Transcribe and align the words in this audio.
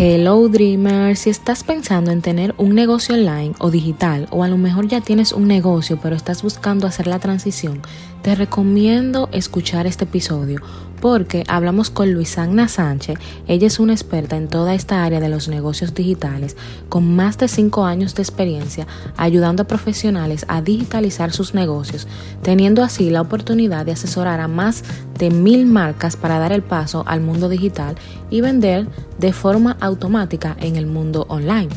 Hello 0.00 0.46
Dreamer, 0.46 1.16
si 1.16 1.28
estás 1.28 1.64
pensando 1.64 2.12
en 2.12 2.22
tener 2.22 2.54
un 2.56 2.76
negocio 2.76 3.16
online 3.16 3.54
o 3.58 3.72
digital 3.72 4.28
o 4.30 4.44
a 4.44 4.48
lo 4.48 4.56
mejor 4.56 4.86
ya 4.86 5.00
tienes 5.00 5.32
un 5.32 5.48
negocio 5.48 5.98
pero 6.00 6.14
estás 6.14 6.44
buscando 6.44 6.86
hacer 6.86 7.08
la 7.08 7.18
transición, 7.18 7.82
te 8.22 8.36
recomiendo 8.36 9.28
escuchar 9.32 9.88
este 9.88 10.04
episodio 10.04 10.60
porque 11.00 11.44
hablamos 11.48 11.90
con 11.90 12.12
Luisana 12.12 12.68
Sánchez. 12.68 13.18
Ella 13.46 13.66
es 13.66 13.78
una 13.78 13.92
experta 13.92 14.36
en 14.36 14.48
toda 14.48 14.74
esta 14.74 15.04
área 15.04 15.20
de 15.20 15.28
los 15.28 15.48
negocios 15.48 15.94
digitales 15.94 16.56
con 16.88 17.14
más 17.14 17.38
de 17.38 17.48
5 17.48 17.84
años 17.84 18.14
de 18.14 18.22
experiencia 18.22 18.86
ayudando 19.16 19.62
a 19.62 19.66
profesionales 19.66 20.44
a 20.48 20.62
digitalizar 20.62 21.32
sus 21.32 21.54
negocios, 21.54 22.06
teniendo 22.42 22.82
así 22.82 23.10
la 23.10 23.20
oportunidad 23.20 23.86
de 23.86 23.92
asesorar 23.92 24.40
a 24.40 24.48
más 24.48 24.84
de 25.18 25.30
mil 25.30 25.66
marcas 25.66 26.16
para 26.16 26.38
dar 26.38 26.52
el 26.52 26.62
paso 26.62 27.04
al 27.06 27.20
mundo 27.20 27.48
digital 27.48 27.96
y 28.30 28.40
vender 28.40 28.86
de 29.18 29.32
forma 29.32 29.76
automática 29.80 30.56
en 30.60 30.76
el 30.76 30.86
mundo 30.86 31.26
online. 31.28 31.70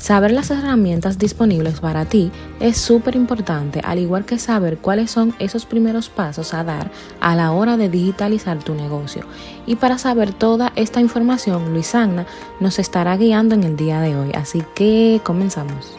Saber 0.00 0.30
las 0.30 0.50
herramientas 0.50 1.18
disponibles 1.18 1.80
para 1.80 2.06
ti 2.06 2.32
es 2.58 2.78
súper 2.78 3.16
importante, 3.16 3.82
al 3.84 3.98
igual 3.98 4.24
que 4.24 4.38
saber 4.38 4.78
cuáles 4.78 5.10
son 5.10 5.34
esos 5.38 5.66
primeros 5.66 6.08
pasos 6.08 6.54
a 6.54 6.64
dar 6.64 6.90
a 7.20 7.36
la 7.36 7.52
hora 7.52 7.76
de 7.76 7.90
digitalizar 7.90 8.64
tu 8.64 8.74
negocio. 8.74 9.26
Y 9.66 9.76
para 9.76 9.98
saber 9.98 10.32
toda 10.32 10.72
esta 10.74 11.02
información, 11.02 11.74
Luisana 11.74 12.24
nos 12.60 12.78
estará 12.78 13.18
guiando 13.18 13.54
en 13.54 13.62
el 13.62 13.76
día 13.76 14.00
de 14.00 14.16
hoy, 14.16 14.30
así 14.34 14.62
que 14.74 15.20
comenzamos. 15.22 15.98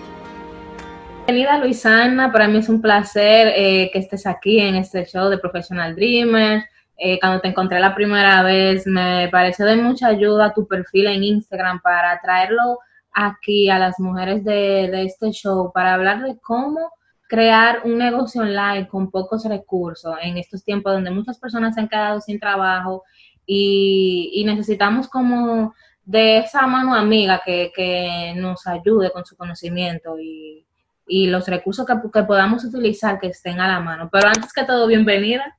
Bienvenida 1.27 1.59
Luisana, 1.59 2.31
para 2.31 2.47
mí 2.47 2.57
es 2.57 2.69
un 2.69 2.81
placer 2.81 3.53
eh, 3.55 3.91
que 3.93 3.99
estés 3.99 4.25
aquí 4.25 4.59
en 4.59 4.73
este 4.73 5.05
show 5.05 5.29
de 5.29 5.37
Professional 5.37 5.95
Dreamers. 5.95 6.65
Eh, 6.97 7.19
cuando 7.19 7.39
te 7.39 7.49
encontré 7.49 7.79
la 7.79 7.93
primera 7.93 8.41
vez, 8.41 8.87
me 8.87 9.29
pareció 9.31 9.63
de 9.67 9.75
mucha 9.75 10.07
ayuda 10.07 10.55
tu 10.55 10.67
perfil 10.67 11.05
en 11.05 11.23
Instagram 11.23 11.81
para 11.83 12.19
traerlo 12.19 12.79
aquí 13.13 13.69
a 13.69 13.77
las 13.77 13.99
mujeres 13.99 14.43
de, 14.43 15.03
este 15.03 15.31
show 15.31 15.71
para 15.73 15.93
hablar 15.93 16.23
de 16.23 16.37
cómo 16.39 16.91
crear 17.27 17.81
un 17.85 17.97
negocio 17.97 18.41
online 18.41 18.87
con 18.87 19.09
pocos 19.09 19.45
recursos 19.45 20.15
en 20.21 20.37
estos 20.37 20.63
tiempos 20.63 20.93
donde 20.93 21.11
muchas 21.11 21.39
personas 21.39 21.75
se 21.75 21.81
han 21.81 21.87
quedado 21.87 22.19
sin 22.19 22.39
trabajo 22.39 23.03
y, 23.45 24.43
necesitamos 24.45 25.07
como 25.07 25.73
de 26.03 26.39
esa 26.39 26.67
mano 26.67 26.93
amiga 26.93 27.41
que, 27.45 28.33
nos 28.35 28.67
ayude 28.67 29.11
con 29.11 29.25
su 29.25 29.35
conocimiento 29.35 30.17
y, 30.19 30.65
los 31.07 31.45
recursos 31.47 31.85
que, 31.85 31.93
que 32.13 32.23
podamos 32.23 32.63
utilizar 32.63 33.19
que 33.19 33.27
estén 33.27 33.59
a 33.59 33.67
la 33.67 33.81
mano. 33.81 34.09
Pero 34.09 34.27
antes 34.27 34.53
que 34.53 34.63
todo, 34.63 34.87
bienvenida. 34.87 35.57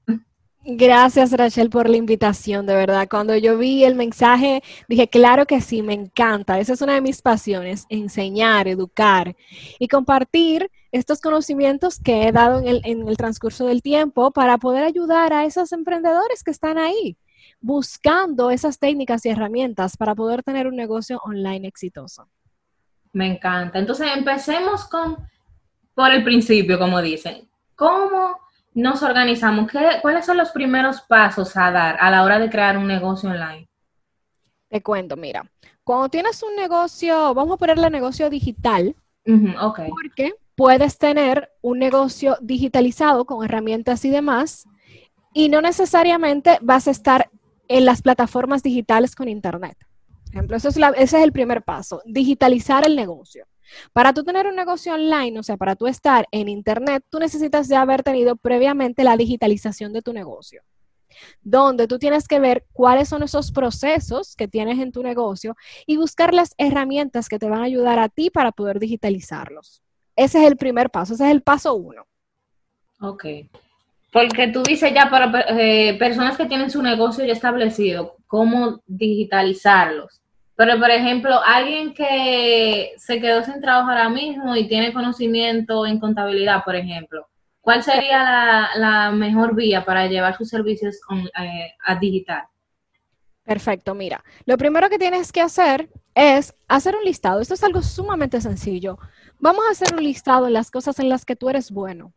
Gracias, 0.64 1.32
Rachel, 1.32 1.70
por 1.70 1.88
la 1.88 1.96
invitación, 1.96 2.66
de 2.66 2.76
verdad. 2.76 3.08
Cuando 3.10 3.36
yo 3.36 3.58
vi 3.58 3.82
el 3.82 3.96
mensaje, 3.96 4.62
dije, 4.88 5.08
claro 5.08 5.44
que 5.44 5.60
sí, 5.60 5.82
me 5.82 5.92
encanta. 5.92 6.60
Esa 6.60 6.74
es 6.74 6.80
una 6.80 6.94
de 6.94 7.00
mis 7.00 7.20
pasiones, 7.20 7.84
enseñar, 7.88 8.68
educar 8.68 9.34
y 9.80 9.88
compartir 9.88 10.70
estos 10.92 11.20
conocimientos 11.20 11.98
que 11.98 12.28
he 12.28 12.32
dado 12.32 12.60
en 12.64 13.08
el, 13.08 13.16
transcurso 13.16 13.66
del 13.66 13.82
tiempo 13.82 14.30
para 14.30 14.56
poder 14.58 14.84
ayudar 14.84 15.32
a 15.32 15.44
esos 15.46 15.72
emprendedores 15.72 16.44
que 16.44 16.52
están 16.52 16.78
ahí, 16.78 17.16
buscando 17.60 18.52
esas 18.52 18.78
técnicas 18.78 19.26
y 19.26 19.30
herramientas 19.30 19.96
para 19.96 20.14
poder 20.14 20.44
tener 20.44 20.68
un 20.68 20.76
negocio 20.76 21.20
online 21.24 21.66
exitoso. 21.66 22.28
Me 23.12 23.26
encanta. 23.26 23.80
Entonces, 23.80 24.06
empecemos 24.16 24.84
con, 24.84 25.16
por 25.92 26.12
el 26.12 26.22
principio, 26.22 26.78
como 26.78 27.02
dicen. 27.02 27.48
¿Cómo 27.74 28.38
nos 28.74 29.02
organizamos, 29.02 29.70
¿cuáles 30.00 30.24
son 30.24 30.36
los 30.36 30.50
primeros 30.50 31.02
pasos 31.02 31.56
a 31.56 31.70
dar 31.70 31.96
a 32.00 32.10
la 32.10 32.22
hora 32.22 32.38
de 32.38 32.48
crear 32.48 32.76
un 32.78 32.86
negocio 32.86 33.30
online? 33.30 33.68
Te 34.68 34.82
cuento, 34.82 35.16
mira, 35.16 35.44
cuando 35.84 36.08
tienes 36.08 36.42
un 36.42 36.56
negocio, 36.56 37.34
vamos 37.34 37.54
a 37.54 37.58
ponerle 37.58 37.90
negocio 37.90 38.30
digital, 38.30 38.96
porque 39.24 40.34
puedes 40.54 40.98
tener 40.98 41.50
un 41.60 41.78
negocio 41.78 42.36
digitalizado 42.40 43.26
con 43.26 43.44
herramientas 43.44 44.04
y 44.04 44.10
demás, 44.10 44.66
y 45.34 45.48
no 45.48 45.60
necesariamente 45.60 46.58
vas 46.62 46.88
a 46.88 46.92
estar 46.92 47.30
en 47.68 47.84
las 47.84 48.02
plataformas 48.02 48.62
digitales 48.62 49.14
con 49.14 49.28
Internet. 49.28 49.76
Por 50.24 50.34
ejemplo, 50.34 50.56
ese 50.56 50.68
es 50.96 51.12
el 51.12 51.32
primer 51.32 51.62
paso, 51.62 52.00
digitalizar 52.06 52.86
el 52.86 52.96
negocio. 52.96 53.46
Para 53.92 54.12
tú 54.12 54.24
tener 54.24 54.46
un 54.46 54.56
negocio 54.56 54.94
online, 54.94 55.38
o 55.38 55.42
sea, 55.42 55.56
para 55.56 55.76
tú 55.76 55.86
estar 55.86 56.26
en 56.30 56.48
Internet, 56.48 57.04
tú 57.10 57.18
necesitas 57.18 57.68
ya 57.68 57.80
haber 57.80 58.02
tenido 58.02 58.36
previamente 58.36 59.04
la 59.04 59.16
digitalización 59.16 59.92
de 59.92 60.02
tu 60.02 60.12
negocio, 60.12 60.62
donde 61.42 61.86
tú 61.86 61.98
tienes 61.98 62.28
que 62.28 62.40
ver 62.40 62.64
cuáles 62.72 63.08
son 63.08 63.22
esos 63.22 63.52
procesos 63.52 64.36
que 64.36 64.48
tienes 64.48 64.78
en 64.78 64.92
tu 64.92 65.02
negocio 65.02 65.56
y 65.86 65.96
buscar 65.96 66.34
las 66.34 66.54
herramientas 66.58 67.28
que 67.28 67.38
te 67.38 67.48
van 67.48 67.60
a 67.60 67.66
ayudar 67.66 67.98
a 67.98 68.08
ti 68.08 68.30
para 68.30 68.52
poder 68.52 68.78
digitalizarlos. 68.78 69.82
Ese 70.16 70.40
es 70.40 70.46
el 70.46 70.56
primer 70.56 70.90
paso, 70.90 71.14
ese 71.14 71.24
es 71.24 71.30
el 71.30 71.42
paso 71.42 71.74
uno. 71.74 72.06
Ok. 73.00 73.24
Porque 74.12 74.48
tú 74.48 74.62
dices 74.62 74.92
ya 74.94 75.08
para 75.08 75.46
eh, 75.58 75.96
personas 75.98 76.36
que 76.36 76.44
tienen 76.44 76.70
su 76.70 76.82
negocio 76.82 77.24
ya 77.24 77.32
establecido, 77.32 78.16
cómo 78.26 78.82
digitalizarlos. 78.86 80.21
Pero, 80.64 80.78
por 80.78 80.92
ejemplo, 80.92 81.40
alguien 81.44 81.92
que 81.92 82.92
se 82.96 83.20
quedó 83.20 83.42
sin 83.42 83.60
trabajo 83.60 83.90
ahora 83.90 84.08
mismo 84.08 84.54
y 84.54 84.68
tiene 84.68 84.92
conocimiento 84.92 85.84
en 85.86 85.98
contabilidad, 85.98 86.62
por 86.62 86.76
ejemplo, 86.76 87.26
¿cuál 87.60 87.82
sería 87.82 88.68
la, 88.76 89.10
mejor 89.10 89.56
vía 89.56 89.84
para 89.84 90.06
llevar 90.06 90.36
sus 90.36 90.48
servicios 90.48 91.00
eh, 91.40 91.72
a 91.84 91.96
digital? 91.96 92.44
Perfecto, 93.42 93.92
mira, 93.96 94.22
lo 94.44 94.56
primero 94.56 94.88
que 94.88 95.00
tienes 95.00 95.32
que 95.32 95.40
hacer 95.40 95.90
es 96.14 96.54
hacer 96.68 96.94
un 96.94 97.02
listado. 97.02 97.40
Esto 97.40 97.54
es 97.54 97.64
algo 97.64 97.82
sumamente 97.82 98.40
sencillo. 98.40 99.00
Vamos 99.40 99.64
a 99.66 99.72
hacer 99.72 99.92
un 99.92 100.04
listado 100.04 100.46
en 100.46 100.52
las 100.52 100.70
cosas 100.70 101.00
en 101.00 101.08
las 101.08 101.24
que 101.24 101.34
tú 101.34 101.48
eres 101.50 101.72
bueno, 101.72 102.12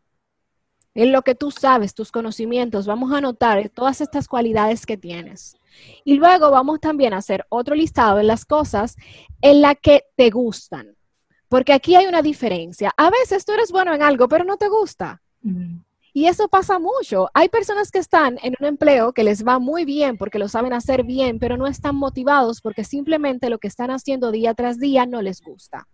en 0.94 1.10
lo 1.10 1.22
que 1.22 1.34
tú 1.34 1.50
sabes, 1.50 1.94
tus 1.94 2.12
conocimientos. 2.12 2.86
Vamos 2.86 3.12
a 3.12 3.18
anotar 3.18 3.68
todas 3.70 4.00
estas 4.00 4.28
cualidades 4.28 4.86
que 4.86 4.96
tienes. 4.96 5.56
Y 6.04 6.14
luego 6.14 6.50
vamos 6.50 6.80
también 6.80 7.12
a 7.12 7.18
hacer 7.18 7.46
otro 7.48 7.74
listado 7.74 8.18
de 8.18 8.24
las 8.24 8.44
cosas 8.44 8.96
en 9.40 9.60
las 9.60 9.76
que 9.80 10.04
te 10.16 10.30
gustan. 10.30 10.96
Porque 11.48 11.72
aquí 11.72 11.94
hay 11.94 12.06
una 12.06 12.22
diferencia. 12.22 12.92
A 12.96 13.10
veces 13.10 13.44
tú 13.44 13.52
eres 13.52 13.70
bueno 13.70 13.94
en 13.94 14.02
algo, 14.02 14.28
pero 14.28 14.44
no 14.44 14.56
te 14.56 14.68
gusta. 14.68 15.22
Y 16.12 16.26
eso 16.26 16.48
pasa 16.48 16.78
mucho. 16.78 17.28
Hay 17.34 17.48
personas 17.48 17.90
que 17.90 17.98
están 17.98 18.38
en 18.42 18.54
un 18.58 18.66
empleo 18.66 19.12
que 19.12 19.22
les 19.22 19.46
va 19.46 19.58
muy 19.58 19.84
bien 19.84 20.16
porque 20.16 20.38
lo 20.38 20.48
saben 20.48 20.72
hacer 20.72 21.04
bien, 21.04 21.38
pero 21.38 21.56
no 21.56 21.66
están 21.66 21.94
motivados 21.94 22.60
porque 22.60 22.84
simplemente 22.84 23.50
lo 23.50 23.58
que 23.58 23.68
están 23.68 23.90
haciendo 23.90 24.30
día 24.32 24.54
tras 24.54 24.78
día 24.78 25.06
no 25.06 25.22
les 25.22 25.42
gusta. 25.42 25.86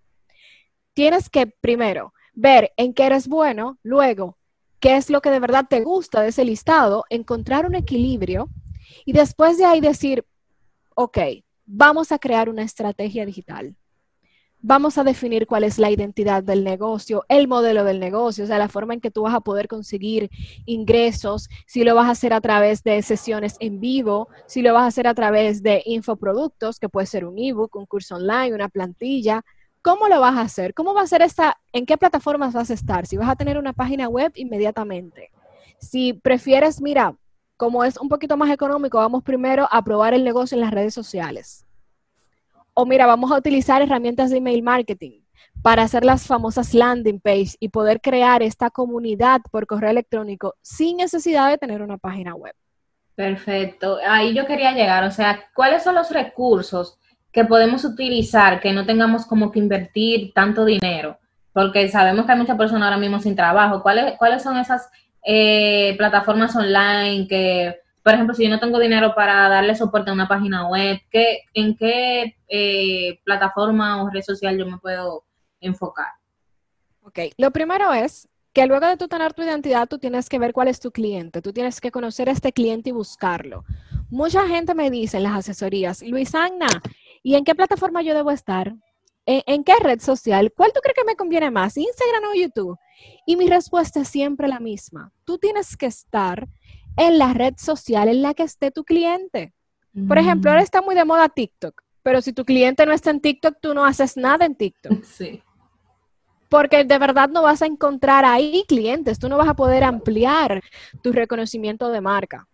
Tienes 0.95 1.29
que 1.29 1.47
primero 1.49 2.13
ver 2.35 2.73
en 2.77 2.95
qué 2.95 3.07
eres 3.07 3.29
bueno, 3.29 3.79
luego 3.83 4.39
qué 4.83 4.97
es 4.97 5.11
lo 5.11 5.21
que 5.21 5.31
de 5.31 5.39
verdad 5.39 5.67
te 5.69 5.81
gusta 5.81 6.23
de 6.23 6.29
ese 6.29 6.45
listado, 6.45 7.05
encontrar 7.09 7.67
un 7.67 7.77
equilibrio 7.77 8.49
y 9.05 9.13
después 9.13 9.59
de 9.59 9.65
ahí 9.65 9.81
decir, 9.81 10.25
ok, 10.95 11.19
vamos 11.65 12.13
a 12.13 12.19
crear 12.19 12.49
una 12.49 12.63
estrategia 12.63 13.25
digital. 13.27 13.77
Vamos 14.65 14.97
a 14.97 15.03
definir 15.03 15.49
cuál 15.49 15.65
es 15.65 15.81
la 15.81 15.91
identidad 15.91 16.45
del 16.45 16.63
negocio, 16.63 17.25
el 17.29 17.49
modelo 17.49 17.83
del 17.83 17.99
negocio, 17.99 18.45
o 18.45 18.47
sea, 18.47 18.59
la 18.59 18.69
forma 18.69 18.95
en 18.95 19.01
que 19.01 19.11
tú 19.11 19.23
vas 19.23 19.35
a 19.35 19.41
poder 19.41 19.67
conseguir 19.67 20.31
ingresos, 20.67 21.49
si 21.67 21.83
lo 21.83 21.97
vas 21.97 22.07
a 22.07 22.13
hacer 22.13 22.33
a 22.33 22.41
través 22.41 22.85
de 22.85 23.03
sesiones 23.03 23.57
en 23.59 23.81
vivo, 23.81 24.29
si 24.47 24.63
lo 24.63 24.73
vas 24.73 24.85
a 24.85 24.87
hacer 24.87 25.09
a 25.09 25.15
través 25.15 25.65
de 25.65 25.83
infoproductos, 25.85 26.79
que 26.79 26.89
puede 26.89 27.09
ser 27.09 27.25
un 27.25 27.41
ebook, 27.41 27.75
un 27.75 27.87
curso 27.87 28.15
online, 28.15 28.55
una 28.55 28.69
plantilla. 28.69 29.43
¿Cómo 29.83 30.07
lo 30.07 30.21
vas 30.21 30.37
a 30.37 30.43
hacer? 30.43 30.75
¿Cómo 30.75 30.95
va 30.95 31.03
a 31.03 31.09
ser 31.09 31.23
esta? 31.23 31.59
¿En 31.73 31.85
qué 31.85 31.99
plataformas 31.99 32.55
vas 32.55 32.71
a 32.71 32.75
estar? 32.75 33.05
Si 33.05 33.17
vas 33.17 33.29
a 33.29 33.35
tener 33.35 33.59
una 33.59 33.73
página 33.73 34.09
web 34.09 34.31
inmediatamente. 34.37 35.33
Si 35.81 36.13
prefieres, 36.13 36.81
mira, 36.81 37.17
como 37.57 37.85
es 37.85 37.97
un 37.97 38.09
poquito 38.09 38.37
más 38.37 38.51
económico, 38.51 38.99
vamos 38.99 39.23
primero 39.23 39.69
a 39.71 39.83
probar 39.83 40.15
el 40.15 40.25
negocio 40.25 40.57
en 40.57 40.63
las 40.63 40.73
redes 40.73 40.95
sociales. 40.95 41.65
O 42.75 42.87
mira, 42.87 43.07
vamos 43.07 43.31
a 43.31 43.37
utilizar 43.37 43.83
herramientas 43.83 44.31
de 44.31 44.39
email 44.39 44.63
marketing 44.63 45.21
para 45.63 45.83
hacer 45.83 46.05
las 46.05 46.27
famosas 46.27 46.75
landing 46.75 47.21
page 47.21 47.55
y 47.61 47.69
poder 47.69 48.01
crear 48.01 48.43
esta 48.43 48.71
comunidad 48.71 49.41
por 49.51 49.67
correo 49.67 49.91
electrónico 49.91 50.55
sin 50.63 50.97
necesidad 50.97 51.51
de 51.51 51.59
tener 51.59 51.83
una 51.83 51.99
página 51.99 52.35
web. 52.35 52.55
Perfecto. 53.15 53.99
Ahí 54.07 54.35
yo 54.35 54.47
quería 54.47 54.73
llegar. 54.73 55.05
O 55.05 55.11
sea, 55.11 55.45
¿cuáles 55.55 55.83
son 55.83 55.95
los 55.95 56.11
recursos 56.11 56.99
que 57.31 57.45
podemos 57.45 57.85
utilizar 57.85 58.61
que 58.61 58.73
no 58.73 58.87
tengamos 58.87 59.27
como 59.27 59.53
que 59.53 59.59
invertir 59.59 60.33
tanto 60.35 60.65
dinero? 60.65 61.19
Porque 61.53 61.89
sabemos 61.89 62.25
que 62.25 62.33
hay 62.33 62.39
muchas 62.39 62.57
personas 62.57 62.85
ahora 62.85 62.97
mismo 62.97 63.21
sin 63.21 63.37
trabajo. 63.37 63.83
¿Cuáles, 63.83 64.17
cuáles 64.19 64.43
son 64.43 64.57
esas 64.57 64.91
eh, 65.25 65.95
plataformas 65.97 66.55
online 66.57 67.27
que, 67.29 67.77
por 68.03 68.15
ejemplo, 68.15 68.35
si 68.35 68.45
yo 68.45 68.51
no 68.51 68.61
tengo 68.61 68.79
dinero 68.79 69.15
para 69.15 69.49
darle 69.49 69.75
soporte 69.75 70.11
a 70.11 70.15
una 70.15 70.29
página 70.29 70.69
web, 70.69 70.99
¿qué, 71.11 71.41
¿en 71.55 71.77
qué 71.77 72.37
eh, 72.49 73.21
plataforma 73.25 74.03
o 74.03 74.11
red 74.11 74.23
social 74.23 74.59
yo 74.59 74.67
me 74.67 74.79
puedo 74.79 75.25
enfocar? 75.61 76.09
Ok, 77.03 77.19
lo 77.37 77.51
primero 77.51 77.93
es 77.93 78.29
que 78.53 78.67
luego 78.67 78.87
de 78.87 78.97
tú 78.97 79.09
tener 79.09 79.33
tu 79.33 79.43
identidad, 79.43 79.89
tú 79.89 79.99
tienes 79.99 80.29
que 80.29 80.39
ver 80.39 80.53
cuál 80.53 80.69
es 80.69 80.79
tu 80.79 80.91
cliente, 80.91 81.41
tú 81.41 81.53
tienes 81.53 81.81
que 81.81 81.91
conocer 81.91 82.29
a 82.29 82.33
este 82.33 82.53
cliente 82.53 82.91
y 82.91 82.93
buscarlo. 82.93 83.65
Mucha 84.11 84.47
gente 84.47 84.75
me 84.75 84.91
dice 84.91 85.17
en 85.17 85.23
las 85.23 85.37
asesorías, 85.37 86.03
Luis 86.03 86.35
Agna, 86.35 86.69
¿Y 87.23 87.37
en 87.37 87.45
qué 87.45 87.55
plataforma 87.55 88.03
yo 88.03 88.15
debo 88.15 88.31
estar? 88.31 88.75
¿En, 89.25 89.63
qué 89.63 89.75
red 89.81 90.01
social? 90.01 90.53
¿Cuál 90.57 90.73
tú 90.73 90.81
crees 90.81 90.97
que 90.97 91.05
me 91.05 91.15
conviene 91.15 91.51
más? 91.51 91.77
¿Instagram 91.77 92.25
o 92.31 92.35
YouTube? 92.35 92.79
Y 93.27 93.37
mi 93.37 93.49
respuesta 93.49 94.01
es 94.01 94.09
siempre 94.09 94.49
la 94.49 94.59
misma. 94.59 95.13
Tú 95.25 95.39
tienes 95.39 95.77
que 95.77 95.87
estar 95.87 96.49
en 96.97 97.19
la 97.19 97.33
red 97.33 97.55
social 97.57 98.09
en 98.09 98.23
la 98.23 98.35
que 98.35 98.43
esté 98.43 98.71
tu 98.71 98.85
cliente. 98.85 99.53
Por 100.09 100.19
ejemplo, 100.19 100.51
ahora 100.51 100.63
está 100.63 100.81
muy 100.81 100.95
de 100.95 101.05
moda 101.05 101.29
TikTok, 101.29 101.83
pero 102.03 102.23
si 102.23 102.33
tu 102.33 102.45
cliente 102.45 102.87
no 102.87 102.93
está 102.93 103.11
en 103.11 103.21
TikTok, 103.21 103.57
tú 103.61 103.75
no 103.75 103.85
haces 103.85 104.17
nada 104.17 104.45
en 104.45 104.55
TikTok. 104.55 105.03
Sí. 105.05 105.43
Porque 106.49 106.85
de 106.85 106.99
verdad 106.99 107.31
no 107.31 107.41
vas 107.41 107.63
a 107.63 107.67
encontrar 107.67 108.27
ahí 108.27 108.65
clientes, 108.69 109.19
tú 109.19 109.31
no 109.31 109.39
vas 109.39 109.49
a 109.49 109.55
poder 109.55 109.85
ampliar 109.85 110.61
tu 111.03 111.11
reconocimiento 111.11 111.89
de 111.89 112.03
marca. 112.03 112.47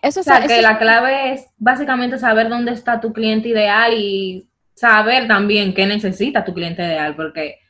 Eso 0.00 0.20
o 0.20 0.22
sea, 0.24 0.44
que 0.44 0.60
la 0.60 0.76
clave 0.76 1.34
es 1.34 1.46
básicamente 1.56 2.18
saber 2.18 2.48
dónde 2.48 2.72
está 2.72 3.00
tu 3.00 3.12
cliente 3.12 3.48
ideal 3.48 3.94
y 3.94 4.48
saber 4.82 5.28
también 5.28 5.72
qué 5.74 5.86
necesita 5.86 6.44
tu 6.44 6.52
cliente 6.52 6.82
ideal, 6.82 7.14
porque 7.14 7.60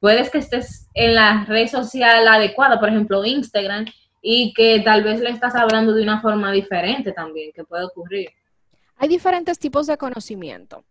puedes 0.00 0.28
que 0.28 0.36
estés 0.36 0.86
en 0.92 1.14
la 1.14 1.46
red 1.46 1.66
social 1.66 2.28
adecuada, 2.28 2.78
por 2.78 2.90
ejemplo 2.90 3.24
Instagram, 3.24 3.86
y 4.20 4.52
que 4.52 4.80
tal 4.80 5.02
vez 5.02 5.18
le 5.20 5.30
estás 5.30 5.54
hablando 5.54 5.94
de 5.94 6.02
una 6.02 6.20
forma 6.20 6.52
diferente 6.52 7.12
también, 7.12 7.52
que 7.54 7.64
puede 7.64 7.84
ocurrir. 7.84 8.28
Hay 8.98 9.08
diferentes 9.08 9.58
tipos 9.58 9.86
de 9.86 9.96
conocimiento. 9.96 10.84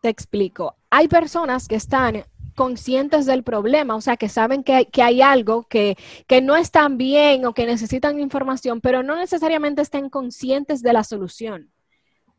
Te 0.00 0.08
explico. 0.08 0.76
Hay 0.88 1.08
personas 1.08 1.66
que 1.66 1.74
están 1.74 2.22
conscientes 2.54 3.26
del 3.26 3.42
problema, 3.42 3.96
o 3.96 4.00
sea, 4.00 4.16
que 4.16 4.28
saben 4.28 4.62
que, 4.62 4.86
que 4.86 5.02
hay 5.02 5.20
algo 5.20 5.64
que, 5.64 5.96
que, 6.28 6.40
no 6.40 6.54
están 6.54 6.96
bien 6.96 7.44
o 7.44 7.54
que 7.54 7.66
necesitan 7.66 8.20
información, 8.20 8.80
pero 8.80 9.02
no 9.02 9.16
necesariamente 9.16 9.82
estén 9.82 10.10
conscientes 10.10 10.80
de 10.80 10.92
la 10.92 11.02
solución. 11.02 11.72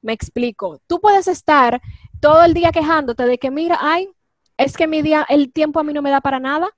Me 0.01 0.13
explico. 0.13 0.79
Tú 0.87 0.99
puedes 0.99 1.27
estar 1.27 1.81
todo 2.19 2.43
el 2.43 2.53
día 2.53 2.71
quejándote 2.71 3.25
de 3.25 3.37
que, 3.37 3.51
mira, 3.51 3.77
ay, 3.81 4.09
es 4.57 4.75
que 4.75 4.87
mi 4.87 5.01
día, 5.01 5.25
el 5.29 5.51
tiempo 5.51 5.79
a 5.79 5.83
mí 5.83 5.93
no 5.93 6.01
me 6.01 6.11
da 6.11 6.21
para 6.21 6.39
nada. 6.39 6.69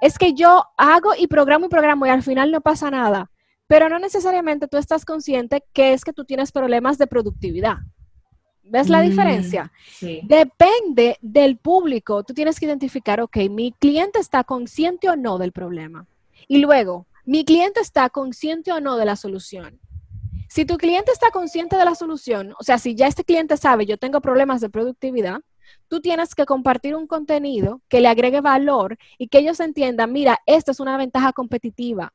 Es 0.00 0.18
que 0.18 0.32
yo 0.32 0.64
hago 0.76 1.12
y 1.18 1.26
programo 1.26 1.66
y 1.66 1.68
programo 1.68 2.06
y 2.06 2.08
al 2.08 2.22
final 2.22 2.50
no 2.50 2.60
pasa 2.60 2.90
nada. 2.90 3.30
Pero 3.66 3.88
no 3.88 3.98
necesariamente 3.98 4.68
tú 4.68 4.78
estás 4.78 5.04
consciente 5.04 5.62
que 5.72 5.92
es 5.92 6.04
que 6.04 6.12
tú 6.12 6.24
tienes 6.24 6.50
problemas 6.50 6.98
de 6.98 7.06
productividad. 7.06 7.76
¿Ves 8.62 8.88
la 8.88 9.02
mm, 9.02 9.08
diferencia? 9.08 9.72
Sí. 9.92 10.20
Depende 10.24 11.18
del 11.20 11.56
público. 11.58 12.22
Tú 12.22 12.34
tienes 12.34 12.58
que 12.58 12.66
identificar, 12.66 13.20
ok, 13.20 13.36
mi 13.50 13.72
cliente 13.72 14.18
está 14.18 14.44
consciente 14.44 15.08
o 15.08 15.16
no 15.16 15.38
del 15.38 15.52
problema. 15.52 16.06
Y 16.48 16.58
luego, 16.58 17.06
mi 17.26 17.44
cliente 17.44 17.80
está 17.80 18.08
consciente 18.10 18.72
o 18.72 18.80
no 18.80 18.96
de 18.96 19.04
la 19.04 19.16
solución. 19.16 19.78
Si 20.50 20.64
tu 20.64 20.78
cliente 20.78 21.12
está 21.12 21.30
consciente 21.30 21.76
de 21.76 21.84
la 21.84 21.94
solución, 21.94 22.54
o 22.58 22.64
sea, 22.64 22.76
si 22.78 22.96
ya 22.96 23.06
este 23.06 23.22
cliente 23.22 23.56
sabe, 23.56 23.86
yo 23.86 23.98
tengo 23.98 24.20
problemas 24.20 24.60
de 24.60 24.68
productividad, 24.68 25.42
tú 25.86 26.00
tienes 26.00 26.34
que 26.34 26.44
compartir 26.44 26.96
un 26.96 27.06
contenido 27.06 27.82
que 27.88 28.00
le 28.00 28.08
agregue 28.08 28.40
valor 28.40 28.98
y 29.16 29.28
que 29.28 29.38
ellos 29.38 29.60
entiendan, 29.60 30.12
mira, 30.12 30.40
esta 30.46 30.72
es 30.72 30.80
una 30.80 30.96
ventaja 30.96 31.32
competitiva 31.32 32.12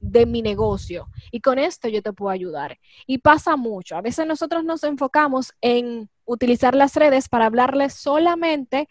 de 0.00 0.26
mi 0.26 0.42
negocio 0.42 1.06
y 1.30 1.40
con 1.40 1.60
esto 1.60 1.86
yo 1.86 2.02
te 2.02 2.12
puedo 2.12 2.30
ayudar. 2.30 2.76
Y 3.06 3.18
pasa 3.18 3.54
mucho. 3.54 3.94
A 3.94 4.02
veces 4.02 4.26
nosotros 4.26 4.64
nos 4.64 4.82
enfocamos 4.82 5.52
en 5.60 6.10
utilizar 6.24 6.74
las 6.74 6.96
redes 6.96 7.28
para 7.28 7.46
hablarle 7.46 7.88
solamente 7.90 8.88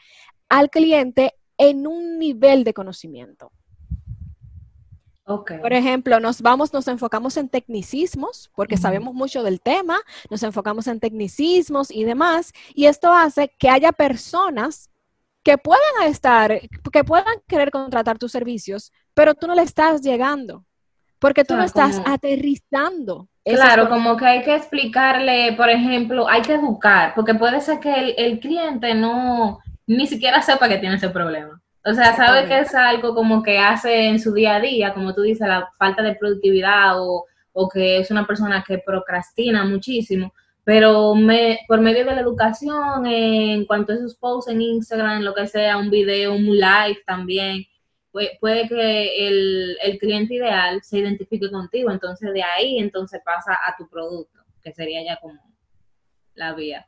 al 0.47 0.69
cliente 0.69 1.33
en 1.57 1.85
un 1.85 2.17
nivel 2.17 2.63
de 2.63 2.73
conocimiento. 2.73 3.51
Por 5.25 5.73
ejemplo, 5.73 6.19
nos 6.19 6.41
vamos, 6.41 6.71
nos 6.71 6.87
enfocamos 6.87 7.35
en 7.37 7.49
tecnicismos, 7.49 8.51
porque 8.55 8.77
sabemos 8.77 9.13
mucho 9.13 9.41
del 9.41 9.59
tema, 9.59 9.99
nos 10.29 10.43
enfocamos 10.43 10.85
en 10.85 10.99
tecnicismos 10.99 11.89
y 11.89 12.03
demás, 12.03 12.53
y 12.75 12.85
esto 12.85 13.11
hace 13.11 13.51
que 13.57 13.69
haya 13.69 13.91
personas 13.91 14.91
que 15.43 15.57
puedan 15.57 16.03
estar, 16.05 16.59
que 16.91 17.03
puedan 17.03 17.35
querer 17.47 17.71
contratar 17.71 18.19
tus 18.19 18.31
servicios, 18.31 18.91
pero 19.15 19.33
tú 19.33 19.47
no 19.47 19.55
le 19.55 19.63
estás 19.63 20.01
llegando, 20.01 20.63
porque 21.17 21.43
tú 21.43 21.55
no 21.55 21.63
estás 21.63 22.01
aterrizando. 22.05 23.27
Claro, 23.43 23.89
como 23.89 24.17
que 24.17 24.25
hay 24.25 24.43
que 24.43 24.55
explicarle, 24.55 25.53
por 25.53 25.69
ejemplo, 25.69 26.27
hay 26.27 26.43
que 26.43 26.53
educar, 26.53 27.13
porque 27.15 27.33
puede 27.33 27.61
ser 27.61 27.79
que 27.79 27.93
el, 27.93 28.13
el 28.17 28.39
cliente 28.39 28.93
no, 28.93 29.59
ni 29.87 30.05
siquiera 30.05 30.41
sepa 30.43 30.69
que 30.69 30.77
tiene 30.77 30.95
ese 30.95 31.09
problema. 31.09 31.61
O 31.87 31.93
sea, 31.93 32.15
sabe 32.15 32.47
que 32.47 32.61
es 32.61 32.73
algo 32.73 33.13
como 33.13 33.43
que 33.43 33.59
hace 33.59 34.07
en 34.07 34.19
su 34.19 34.33
día 34.33 34.55
a 34.55 34.59
día, 34.59 34.93
como 34.93 35.13
tú 35.13 35.21
dices, 35.21 35.47
la 35.47 35.69
falta 35.77 36.01
de 36.01 36.15
productividad 36.15 36.95
o, 36.97 37.27
que 37.71 37.99
es 37.99 38.09
una 38.09 38.25
persona 38.25 38.63
que 38.67 38.79
procrastina 38.79 39.63
muchísimo, 39.65 40.33
pero 40.63 41.13
me, 41.13 41.59
por 41.67 41.79
medio 41.81 42.03
de 42.05 42.15
la 42.15 42.21
educación, 42.21 43.05
en 43.05 43.65
cuanto 43.65 43.93
a 43.93 43.95
esos 43.97 44.15
posts 44.15 44.51
en 44.51 44.61
Instagram, 44.61 45.21
lo 45.21 45.35
que 45.35 45.45
sea, 45.45 45.77
un 45.77 45.91
video, 45.91 46.33
un 46.33 46.57
live 46.57 46.97
también, 47.05 47.63
puede, 48.11 48.67
que 48.67 49.27
el, 49.27 49.77
el 49.83 49.99
cliente 49.99 50.33
ideal 50.35 50.81
se 50.81 50.99
identifique 50.99 51.51
contigo, 51.51 51.91
entonces 51.91 52.33
de 52.33 52.41
ahí 52.41 52.79
entonces 52.79 53.21
pasa 53.23 53.59
a 53.63 53.75
tu 53.77 53.87
producto, 53.87 54.39
que 54.63 54.73
sería 54.73 55.03
ya 55.03 55.17
como 55.21 55.39
la 56.33 56.53
vía 56.53 56.85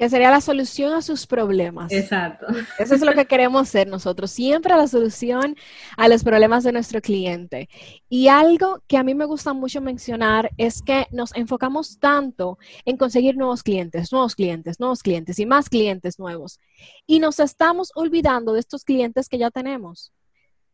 que 0.00 0.08
sería 0.08 0.30
la 0.30 0.40
solución 0.40 0.94
a 0.94 1.02
sus 1.02 1.26
problemas. 1.26 1.92
Exacto. 1.92 2.46
Eso 2.78 2.94
es 2.94 3.02
lo 3.02 3.12
que 3.12 3.26
queremos 3.26 3.68
ser 3.68 3.86
nosotros, 3.86 4.30
siempre 4.30 4.74
la 4.74 4.88
solución 4.88 5.56
a 5.94 6.08
los 6.08 6.24
problemas 6.24 6.64
de 6.64 6.72
nuestro 6.72 7.02
cliente. 7.02 7.68
Y 8.08 8.28
algo 8.28 8.82
que 8.86 8.96
a 8.96 9.02
mí 9.02 9.14
me 9.14 9.26
gusta 9.26 9.52
mucho 9.52 9.82
mencionar 9.82 10.52
es 10.56 10.80
que 10.80 11.06
nos 11.10 11.36
enfocamos 11.36 11.98
tanto 11.98 12.56
en 12.86 12.96
conseguir 12.96 13.36
nuevos 13.36 13.62
clientes, 13.62 14.10
nuevos 14.10 14.34
clientes, 14.34 14.80
nuevos 14.80 15.02
clientes 15.02 15.38
y 15.38 15.44
más 15.44 15.68
clientes 15.68 16.18
nuevos. 16.18 16.60
Y 17.06 17.18
nos 17.18 17.38
estamos 17.38 17.92
olvidando 17.94 18.54
de 18.54 18.60
estos 18.60 18.84
clientes 18.84 19.28
que 19.28 19.36
ya 19.36 19.50
tenemos. 19.50 20.12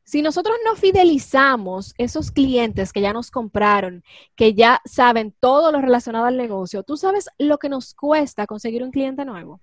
Si 0.07 0.23
nosotros 0.23 0.57
no 0.65 0.77
fidelizamos 0.77 1.93
esos 1.99 2.31
clientes 2.31 2.93
que 2.93 3.01
ya 3.01 3.13
nos 3.13 3.33
compraron, 3.33 4.05
que 4.37 4.55
ya 4.55 4.81
saben 4.85 5.35
todo 5.41 5.73
lo 5.73 5.81
relacionado 5.81 6.27
al 6.27 6.37
negocio, 6.37 6.85
¿tú 6.85 6.97
sabes 6.97 7.29
lo 7.39 7.59
que 7.59 7.69
nos 7.69 7.93
cuesta 7.93 8.47
conseguir 8.47 8.85
un 8.85 8.93
cliente 8.93 9.25
nuevo? 9.25 9.61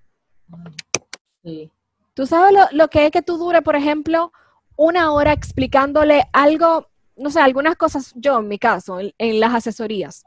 Sí. 1.45 1.72
¿Tú 2.13 2.28
sabes 2.28 2.54
lo, 2.74 2.90
que 2.90 3.06
es 3.06 3.12
que 3.12 3.22
tú 3.22 3.38
dure, 3.38 3.62
por 3.62 3.78
ejemplo, 3.78 4.34
una 4.75 5.13
hora 5.13 5.31
explicándole 5.31 6.25
algo, 6.34 6.90
no 7.16 7.30
sé, 7.30 7.40
algunas 7.40 7.78
cosas, 7.78 8.12
yo 8.16 8.40
en 8.40 8.50
mi 8.50 8.60
caso, 8.60 9.00
en 9.00 9.40
las 9.40 9.54
asesorías? 9.54 10.25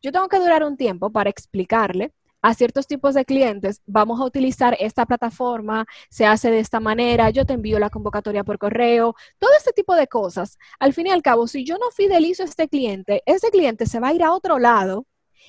Yo 0.00 0.12
tengo 0.12 0.28
que 0.28 0.38
durar 0.38 0.62
un 0.62 0.76
tiempo 0.76 1.10
para 1.10 1.28
explicarle 1.28 2.12
a 2.42 2.54
ciertos 2.54 2.86
tipos 2.86 3.14
de 3.14 3.24
clientes, 3.24 3.82
vamos 3.86 4.20
a 4.20 4.24
utilizar 4.24 4.76
esta 4.78 5.06
plataforma, 5.06 5.86
se 6.10 6.26
hace 6.26 6.50
de 6.50 6.60
esta 6.60 6.80
manera, 6.80 7.30
yo 7.30 7.44
te 7.44 7.54
envío 7.54 7.78
la 7.78 7.90
convocatoria 7.90 8.44
por 8.44 8.58
correo, 8.58 9.14
todo 9.38 9.50
este 9.58 9.72
tipo 9.72 9.94
de 9.94 10.06
cosas. 10.06 10.58
Al 10.78 10.92
fin 10.92 11.08
y 11.08 11.10
al 11.10 11.22
cabo, 11.22 11.46
si 11.48 11.64
yo 11.64 11.76
no 11.78 11.90
fidelizo 11.90 12.42
a 12.42 12.46
este 12.46 12.68
cliente, 12.68 13.22
ese 13.26 13.50
cliente 13.50 13.86
se 13.86 14.00
va 14.00 14.08
a 14.08 14.14
ir 14.14 14.22
a 14.22 14.32
otro 14.32 14.58
lado 14.58 15.06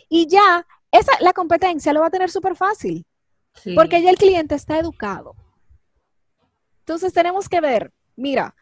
y 0.10 0.28
ya 0.28 0.66
esa, 0.92 1.12
la 1.20 1.34
competencia 1.34 1.94
lo 1.94 2.02
va 2.02 2.08
a 2.08 2.12
tener 2.12 2.32
súper 2.32 2.56
fácil, 2.56 3.06
porque 3.76 4.02
ya 4.02 4.10
el 4.10 4.18
cliente 4.18 4.56
está 4.56 4.80
educado. 4.80 5.36
Entonces 6.80 7.12
tenemos 7.12 7.50
que 7.50 7.60
ver, 7.60 7.92
mira, 8.16 8.56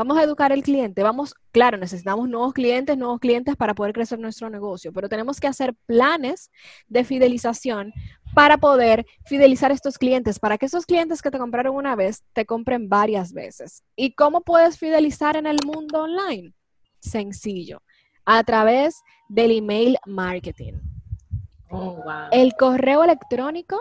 Vamos 0.00 0.16
a 0.16 0.22
educar 0.22 0.50
al 0.50 0.62
cliente, 0.62 1.02
vamos, 1.02 1.34
claro, 1.52 1.76
necesitamos 1.76 2.26
nuevos 2.26 2.54
clientes, 2.54 2.96
nuevos 2.96 3.20
clientes 3.20 3.54
para 3.54 3.74
poder 3.74 3.92
crecer 3.92 4.18
nuestro 4.18 4.48
negocio, 4.48 4.94
pero 4.94 5.10
tenemos 5.10 5.38
que 5.38 5.46
hacer 5.46 5.74
planes 5.84 6.50
de 6.88 7.04
fidelización 7.04 7.92
para 8.34 8.56
poder 8.56 9.04
fidelizar 9.26 9.70
a 9.70 9.74
estos 9.74 9.98
clientes, 9.98 10.38
para 10.38 10.56
que 10.56 10.64
esos 10.64 10.86
clientes 10.86 11.20
que 11.20 11.30
te 11.30 11.36
compraron 11.36 11.76
una 11.76 11.96
vez 11.96 12.24
te 12.32 12.46
compren 12.46 12.88
varias 12.88 13.34
veces. 13.34 13.84
¿Y 13.94 14.14
cómo 14.14 14.40
puedes 14.40 14.78
fidelizar 14.78 15.36
en 15.36 15.44
el 15.44 15.58
mundo 15.66 16.04
online? 16.04 16.54
Sencillo, 17.00 17.82
a 18.24 18.42
través 18.42 19.02
del 19.28 19.50
email 19.50 19.98
marketing. 20.06 20.80
Oh, 21.68 22.02
el 22.32 22.54
correo 22.54 23.04
electrónico 23.04 23.78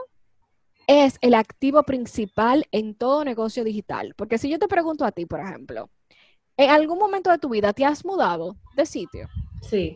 es 0.85 1.17
el 1.21 1.33
activo 1.33 1.83
principal 1.83 2.67
en 2.73 2.93
todo 2.93 3.23
negocio 3.23 3.63
digital. 3.63 4.15
Porque 4.17 4.37
si 4.37 4.49
yo 4.49 4.59
te 4.59 4.67
pregunto 4.67 5.05
a 5.05 5.13
ti, 5.13 5.25
por 5.25 5.39
ejemplo, 5.39 5.89
¿En 6.59 6.69
algún 6.71 6.99
momento 6.99 7.31
de 7.31 7.37
tu 7.37 7.47
vida 7.47 7.71
te 7.71 7.85
has 7.85 8.03
mudado 8.03 8.57
de 8.75 8.85
sitio? 8.85 9.29
Sí. 9.61 9.95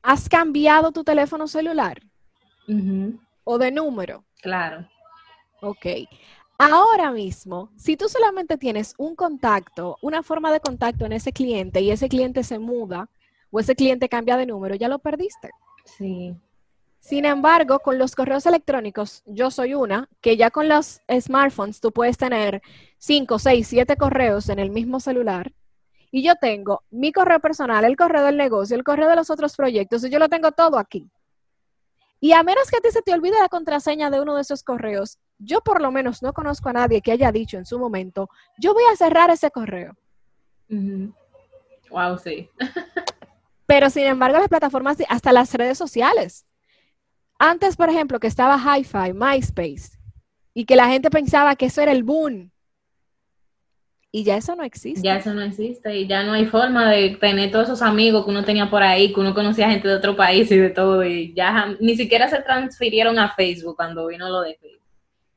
¿Has 0.00 0.28
cambiado 0.28 0.92
tu 0.92 1.02
teléfono 1.02 1.48
celular? 1.48 2.00
¿O 3.42 3.58
de 3.58 3.72
número? 3.72 4.24
Claro. 4.40 4.88
Ok. 5.60 5.86
Ahora 6.56 7.10
mismo, 7.10 7.72
si 7.76 7.96
tú 7.96 8.08
solamente 8.08 8.56
tienes 8.56 8.94
un 8.96 9.16
contacto, 9.16 9.98
una 10.02 10.22
forma 10.22 10.52
de 10.52 10.60
contacto 10.60 11.04
en 11.04 11.14
ese 11.14 11.32
cliente 11.32 11.80
y 11.80 11.90
ese 11.90 12.08
cliente 12.08 12.44
se 12.44 12.60
muda 12.60 13.08
o 13.50 13.58
ese 13.58 13.74
cliente 13.74 14.08
cambia 14.08 14.36
de 14.36 14.46
número, 14.46 14.76
ya 14.76 14.86
lo 14.86 15.00
perdiste. 15.00 15.50
Sí. 15.84 16.36
Sin 17.00 17.24
embargo, 17.24 17.80
con 17.80 17.98
los 17.98 18.14
correos 18.14 18.46
electrónicos, 18.46 19.24
yo 19.26 19.50
soy 19.50 19.74
una, 19.74 20.08
que 20.22 20.36
ya 20.36 20.50
con 20.50 20.68
los 20.68 21.02
smartphones 21.10 21.80
tú 21.80 21.92
puedes 21.92 22.16
tener 22.16 22.62
5, 23.04 23.38
6, 23.38 23.68
7 23.68 23.96
correos 23.98 24.48
en 24.48 24.58
el 24.58 24.70
mismo 24.70 24.98
celular. 24.98 25.52
Y 26.10 26.22
yo 26.22 26.36
tengo 26.36 26.84
mi 26.90 27.12
correo 27.12 27.38
personal, 27.38 27.84
el 27.84 27.96
correo 27.96 28.22
del 28.24 28.38
negocio, 28.38 28.74
el 28.76 28.82
correo 28.82 29.10
de 29.10 29.16
los 29.16 29.28
otros 29.28 29.54
proyectos, 29.56 30.02
y 30.04 30.10
yo 30.10 30.18
lo 30.18 30.30
tengo 30.30 30.52
todo 30.52 30.78
aquí. 30.78 31.10
Y 32.18 32.32
a 32.32 32.42
menos 32.42 32.70
que 32.70 32.78
a 32.78 32.80
ti 32.80 32.90
se 32.90 33.02
te 33.02 33.12
olvide 33.12 33.38
la 33.38 33.50
contraseña 33.50 34.08
de 34.08 34.22
uno 34.22 34.34
de 34.34 34.40
esos 34.40 34.62
correos, 34.62 35.18
yo 35.38 35.60
por 35.60 35.82
lo 35.82 35.92
menos 35.92 36.22
no 36.22 36.32
conozco 36.32 36.70
a 36.70 36.72
nadie 36.72 37.02
que 37.02 37.12
haya 37.12 37.30
dicho 37.30 37.58
en 37.58 37.66
su 37.66 37.78
momento, 37.78 38.30
yo 38.56 38.72
voy 38.72 38.84
a 38.90 38.96
cerrar 38.96 39.28
ese 39.28 39.50
correo. 39.50 39.94
Wow, 41.90 42.16
sí. 42.16 42.48
Pero 43.66 43.90
sin 43.90 44.04
embargo, 44.04 44.38
las 44.38 44.48
plataformas, 44.48 44.96
hasta 45.10 45.30
las 45.30 45.52
redes 45.52 45.76
sociales. 45.76 46.46
Antes, 47.38 47.76
por 47.76 47.90
ejemplo, 47.90 48.18
que 48.18 48.28
estaba 48.28 48.56
Hi-Fi, 48.56 49.12
MySpace, 49.12 49.98
y 50.54 50.64
que 50.64 50.76
la 50.76 50.88
gente 50.88 51.10
pensaba 51.10 51.54
que 51.54 51.66
eso 51.66 51.82
era 51.82 51.92
el 51.92 52.02
boom. 52.02 52.53
Y 54.14 54.22
ya 54.22 54.36
eso 54.36 54.54
no 54.54 54.62
existe. 54.62 55.02
Ya 55.02 55.16
eso 55.16 55.34
no 55.34 55.42
existe 55.42 55.92
y 55.96 56.06
ya 56.06 56.22
no 56.22 56.34
hay 56.34 56.46
forma 56.46 56.88
de 56.88 57.16
tener 57.16 57.50
todos 57.50 57.64
esos 57.64 57.82
amigos 57.82 58.24
que 58.24 58.30
uno 58.30 58.44
tenía 58.44 58.70
por 58.70 58.80
ahí, 58.80 59.12
que 59.12 59.18
uno 59.18 59.34
conocía 59.34 59.68
gente 59.68 59.88
de 59.88 59.96
otro 59.96 60.14
país 60.14 60.48
y 60.52 60.56
de 60.56 60.70
todo, 60.70 61.02
y 61.02 61.34
ya 61.34 61.74
ni 61.80 61.96
siquiera 61.96 62.28
se 62.28 62.40
transfirieron 62.40 63.18
a 63.18 63.34
Facebook 63.34 63.74
cuando 63.74 64.06
vino 64.06 64.28
lo 64.28 64.42
de 64.42 64.54
Facebook. 64.54 64.86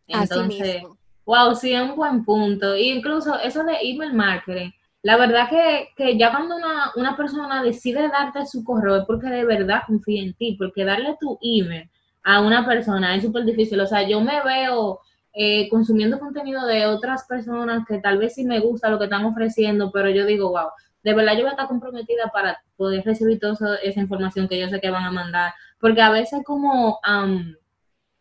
Entonces, 0.07 0.83
wow, 1.25 1.55
sí, 1.55 1.73
es 1.73 1.81
un 1.81 1.95
buen 1.95 2.23
punto. 2.23 2.75
E 2.75 2.83
incluso 2.83 3.39
eso 3.39 3.63
de 3.63 3.77
email 3.81 4.13
marketing, 4.13 4.69
la 5.01 5.17
verdad 5.17 5.49
que, 5.49 5.87
que 5.97 6.15
ya 6.15 6.29
cuando 6.29 6.55
una, 6.57 6.91
una, 6.97 7.17
persona 7.17 7.63
decide 7.63 8.07
darte 8.09 8.45
su 8.45 8.63
correo 8.63 8.97
es 8.97 9.05
porque 9.05 9.25
de 9.25 9.43
verdad 9.43 9.81
confía 9.87 10.21
en 10.21 10.35
ti, 10.35 10.55
porque 10.55 10.85
darle 10.85 11.17
tu 11.19 11.39
email 11.41 11.89
a 12.23 12.41
una 12.41 12.63
persona 12.63 13.15
es 13.15 13.23
súper 13.23 13.43
difícil. 13.43 13.79
O 13.79 13.87
sea, 13.87 14.07
yo 14.07 14.21
me 14.21 14.39
veo 14.43 14.99
eh, 15.39 15.69
consumiendo 15.69 16.19
contenido 16.19 16.65
de 16.65 16.87
otras 16.87 17.25
personas 17.25 17.85
que 17.87 17.99
tal 17.99 18.17
vez 18.17 18.33
sí 18.33 18.43
me 18.43 18.59
gusta 18.59 18.89
lo 18.89 18.97
que 18.97 19.03
están 19.03 19.23
ofreciendo, 19.23 19.91
pero 19.91 20.09
yo 20.09 20.25
digo, 20.25 20.49
wow, 20.49 20.69
de 21.03 21.13
verdad 21.13 21.33
yo 21.33 21.41
voy 21.41 21.49
a 21.49 21.51
estar 21.51 21.67
comprometida 21.67 22.31
para 22.33 22.59
poder 22.75 23.05
recibir 23.05 23.39
toda 23.39 23.77
esa 23.83 23.99
información 23.99 24.47
que 24.47 24.59
yo 24.59 24.67
sé 24.67 24.81
que 24.81 24.89
van 24.89 25.03
a 25.03 25.11
mandar, 25.11 25.53
porque 25.79 26.01
a 26.01 26.09
veces 26.09 26.41
como, 26.43 26.99
um, 27.07 27.53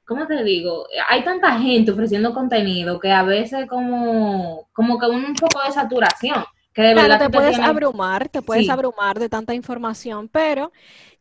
¿cómo 0.04 0.26
te 0.26 0.44
digo? 0.44 0.86
Hay 1.08 1.24
tanta 1.24 1.58
gente 1.58 1.90
ofreciendo 1.90 2.34
contenido 2.34 3.00
que 3.00 3.10
a 3.10 3.22
veces 3.22 3.66
como, 3.66 4.68
como 4.74 4.98
que 4.98 5.06
un 5.06 5.34
poco 5.36 5.64
de 5.64 5.72
saturación. 5.72 6.44
Que 6.74 6.82
de 6.82 6.94
verdad 6.94 7.18
te, 7.18 7.30
puedes 7.30 7.58
abrumar, 7.58 8.28
te 8.28 8.42
puedes 8.42 8.68
abrumar 8.68 9.18
de 9.18 9.30
tanta 9.30 9.54
información, 9.54 10.28
pero 10.28 10.70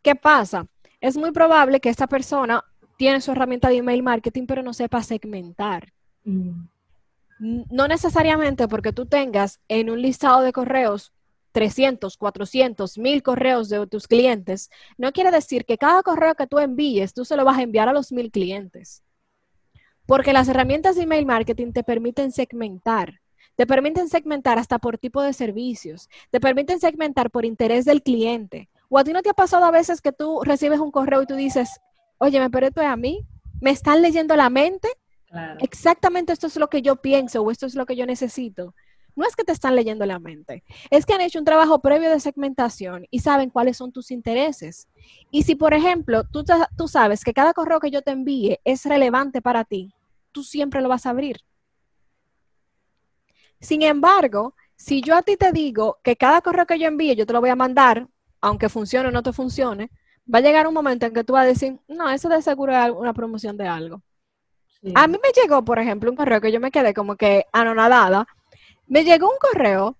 ¿qué 0.01 0.13
pasa? 0.13 0.67
Es 0.99 1.15
muy 1.15 1.31
probable 1.31 1.79
que 1.79 1.87
esta 1.87 2.07
persona 2.07 2.65
tiene 2.97 3.21
su 3.21 3.31
herramienta 3.31 3.69
de 3.69 3.77
email 3.77 4.03
marketing, 4.03 4.45
pero 4.45 4.63
no 4.63 4.73
sepa 4.73 5.03
segmentar. 5.03 5.91
Mm. 6.23 6.67
No 7.39 7.87
necesariamente 7.87 8.67
porque 8.67 8.93
tú 8.93 9.05
tengas 9.05 9.59
en 9.67 9.89
un 9.89 10.01
listado 10.01 10.41
de 10.41 10.53
correos 10.53 11.11
300, 11.55 12.17
400, 12.17 12.97
1000 12.97 13.23
correos 13.23 13.69
de 13.69 13.87
tus 13.87 14.09
clientes, 14.09 14.69
no 14.97 15.13
quiere 15.13 15.31
decir 15.31 15.63
que 15.63 15.77
cada 15.77 16.03
correo 16.03 16.35
que 16.35 16.47
tú 16.47 16.59
envíes, 16.59 17.13
tú 17.13 17.23
se 17.23 17.37
lo 17.37 17.45
vas 17.45 17.57
a 17.57 17.61
enviar 17.61 17.87
a 17.87 17.93
los 17.93 18.11
1000 18.11 18.29
clientes. 18.29 19.03
Porque 20.05 20.33
las 20.33 20.49
herramientas 20.49 20.97
de 20.97 21.03
email 21.03 21.25
marketing 21.25 21.71
te 21.71 21.83
permiten 21.83 22.33
segmentar. 22.33 23.21
Te 23.55 23.65
permiten 23.65 24.09
segmentar 24.09 24.59
hasta 24.59 24.79
por 24.79 24.97
tipo 24.97 25.21
de 25.21 25.31
servicios. 25.31 26.09
Te 26.29 26.41
permiten 26.41 26.81
segmentar 26.81 27.31
por 27.31 27.45
interés 27.45 27.85
del 27.85 28.03
cliente. 28.03 28.67
O 28.89 28.99
a 28.99 29.05
ti 29.05 29.13
no 29.13 29.21
te 29.21 29.29
ha 29.29 29.33
pasado 29.33 29.63
a 29.63 29.71
veces 29.71 30.01
que 30.01 30.11
tú 30.11 30.41
recibes 30.43 30.81
un 30.81 30.91
correo 30.91 31.21
y 31.21 31.25
tú 31.25 31.35
dices, 31.35 31.79
oye, 32.17 32.49
pero 32.49 32.67
esto 32.67 32.81
es 32.81 32.87
a 32.87 32.95
mí, 32.95 33.25
me 33.61 33.71
están 33.71 34.01
leyendo 34.01 34.35
la 34.35 34.49
mente, 34.49 34.89
exactamente 35.59 36.31
esto 36.33 36.47
es 36.47 36.55
lo 36.55 36.69
que 36.69 36.81
yo 36.81 36.97
pienso 36.97 37.41
o 37.41 37.51
esto 37.51 37.65
es 37.65 37.75
lo 37.75 37.85
que 37.85 37.95
yo 37.95 38.05
necesito. 38.05 38.73
No 39.15 39.25
es 39.25 39.35
que 39.35 39.45
te 39.45 39.53
están 39.53 39.75
leyendo 39.75 40.05
la 40.05 40.19
mente, 40.19 40.63
es 40.89 41.05
que 41.05 41.13
han 41.13 41.21
hecho 41.21 41.39
un 41.39 41.45
trabajo 41.45 41.79
previo 41.79 42.09
de 42.09 42.19
segmentación 42.19 43.05
y 43.09 43.19
saben 43.19 43.49
cuáles 43.49 43.77
son 43.77 43.93
tus 43.93 44.11
intereses. 44.11 44.89
Y 45.31 45.43
si, 45.43 45.55
por 45.55 45.73
ejemplo, 45.73 46.25
tú, 46.25 46.43
tú 46.77 46.87
sabes 46.89 47.23
que 47.23 47.33
cada 47.33 47.53
correo 47.53 47.79
que 47.79 47.91
yo 47.91 48.01
te 48.01 48.11
envíe 48.11 48.59
es 48.65 48.85
relevante 48.85 49.41
para 49.41 49.63
ti, 49.63 49.93
tú 50.33 50.43
siempre 50.43 50.81
lo 50.81 50.89
vas 50.89 51.05
a 51.05 51.11
abrir. 51.11 51.37
Sin 53.61 53.81
embargo, 53.83 54.53
si 54.75 55.01
yo 55.01 55.15
a 55.15 55.21
ti 55.21 55.37
te 55.37 55.53
digo 55.53 55.97
que 56.03 56.17
cada 56.17 56.41
correo 56.41 56.65
que 56.65 56.77
yo 56.77 56.87
envíe 56.87 57.15
yo 57.15 57.25
te 57.25 57.33
lo 57.33 57.39
voy 57.39 57.49
a 57.49 57.55
mandar, 57.55 58.07
aunque 58.41 58.67
funcione 58.67 59.07
o 59.07 59.11
no 59.11 59.23
te 59.23 59.31
funcione, 59.31 59.89
va 60.33 60.39
a 60.39 60.41
llegar 60.41 60.67
un 60.67 60.73
momento 60.73 61.05
en 61.05 61.13
que 61.13 61.23
tú 61.23 61.33
vas 61.33 61.43
a 61.43 61.47
decir, 61.47 61.79
no, 61.87 62.09
eso 62.09 62.29
de 62.29 62.41
seguro 62.41 62.75
es 62.75 62.91
una 62.91 63.13
promoción 63.13 63.57
de 63.57 63.67
algo. 63.67 64.01
A 64.93 65.07
mí 65.07 65.17
me 65.21 65.41
llegó, 65.41 65.65
por 65.65 65.79
ejemplo, 65.79 66.11
un 66.11 66.15
correo 66.15 66.41
que 66.41 66.51
yo 66.51 66.59
me 66.59 66.69
quedé 66.69 66.93
como 66.93 67.15
que 67.15 67.45
anonadada. 67.51 68.27
Me 68.85 69.03
llegó 69.03 69.27
un 69.27 69.37
correo 69.39 69.97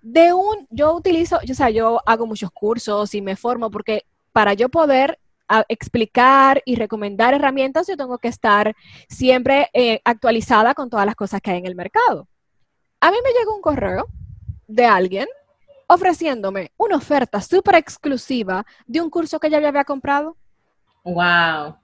de 0.00 0.32
un, 0.32 0.66
yo 0.70 0.92
utilizo, 0.94 1.38
o 1.48 1.54
sea, 1.54 1.70
yo 1.70 2.00
hago 2.04 2.26
muchos 2.26 2.50
cursos 2.50 3.14
y 3.14 3.22
me 3.22 3.36
formo 3.36 3.70
porque 3.70 4.04
para 4.32 4.54
yo 4.54 4.68
poder 4.68 5.20
ah, 5.48 5.64
explicar 5.68 6.62
y 6.64 6.74
recomendar 6.74 7.32
herramientas, 7.32 7.86
yo 7.86 7.96
tengo 7.96 8.18
que 8.18 8.28
estar 8.28 8.74
siempre 9.08 9.70
eh, 9.72 10.00
actualizada 10.04 10.74
con 10.74 10.90
todas 10.90 11.06
las 11.06 11.14
cosas 11.14 11.40
que 11.40 11.52
hay 11.52 11.58
en 11.58 11.66
el 11.66 11.76
mercado. 11.76 12.26
A 13.00 13.12
mí 13.12 13.16
me 13.22 13.38
llegó 13.38 13.54
un 13.54 13.62
correo 13.62 14.06
de 14.66 14.84
alguien 14.84 15.28
ofreciéndome 15.86 16.72
una 16.76 16.96
oferta 16.96 17.40
súper 17.40 17.76
exclusiva 17.76 18.64
de 18.86 19.00
un 19.00 19.10
curso 19.10 19.38
que 19.38 19.50
ya 19.50 19.58
había 19.58 19.84
comprado. 19.84 20.36
Wow. 21.04 21.76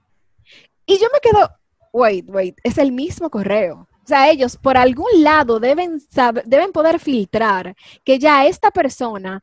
Y 0.85 0.97
yo 0.97 1.07
me 1.13 1.19
quedo, 1.21 1.49
wait, 1.93 2.25
wait, 2.29 2.57
es 2.63 2.77
el 2.77 2.91
mismo 2.91 3.29
correo. 3.29 3.87
O 4.03 4.07
sea, 4.07 4.29
ellos 4.29 4.57
por 4.57 4.77
algún 4.77 5.23
lado 5.23 5.59
deben, 5.59 5.99
deben 6.45 6.71
poder 6.71 6.99
filtrar 6.99 7.75
que 8.03 8.17
ya 8.17 8.45
esta 8.45 8.71
persona 8.71 9.41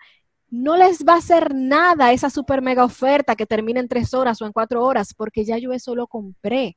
no 0.50 0.76
les 0.76 1.04
va 1.04 1.14
a 1.14 1.18
hacer 1.18 1.54
nada 1.54 2.12
esa 2.12 2.30
super 2.30 2.62
mega 2.62 2.84
oferta 2.84 3.36
que 3.36 3.46
termina 3.46 3.80
en 3.80 3.88
tres 3.88 4.14
horas 4.14 4.40
o 4.40 4.46
en 4.46 4.52
cuatro 4.52 4.84
horas, 4.84 5.14
porque 5.14 5.44
ya 5.44 5.58
yo 5.58 5.72
eso 5.72 5.94
lo 5.94 6.06
compré. 6.06 6.76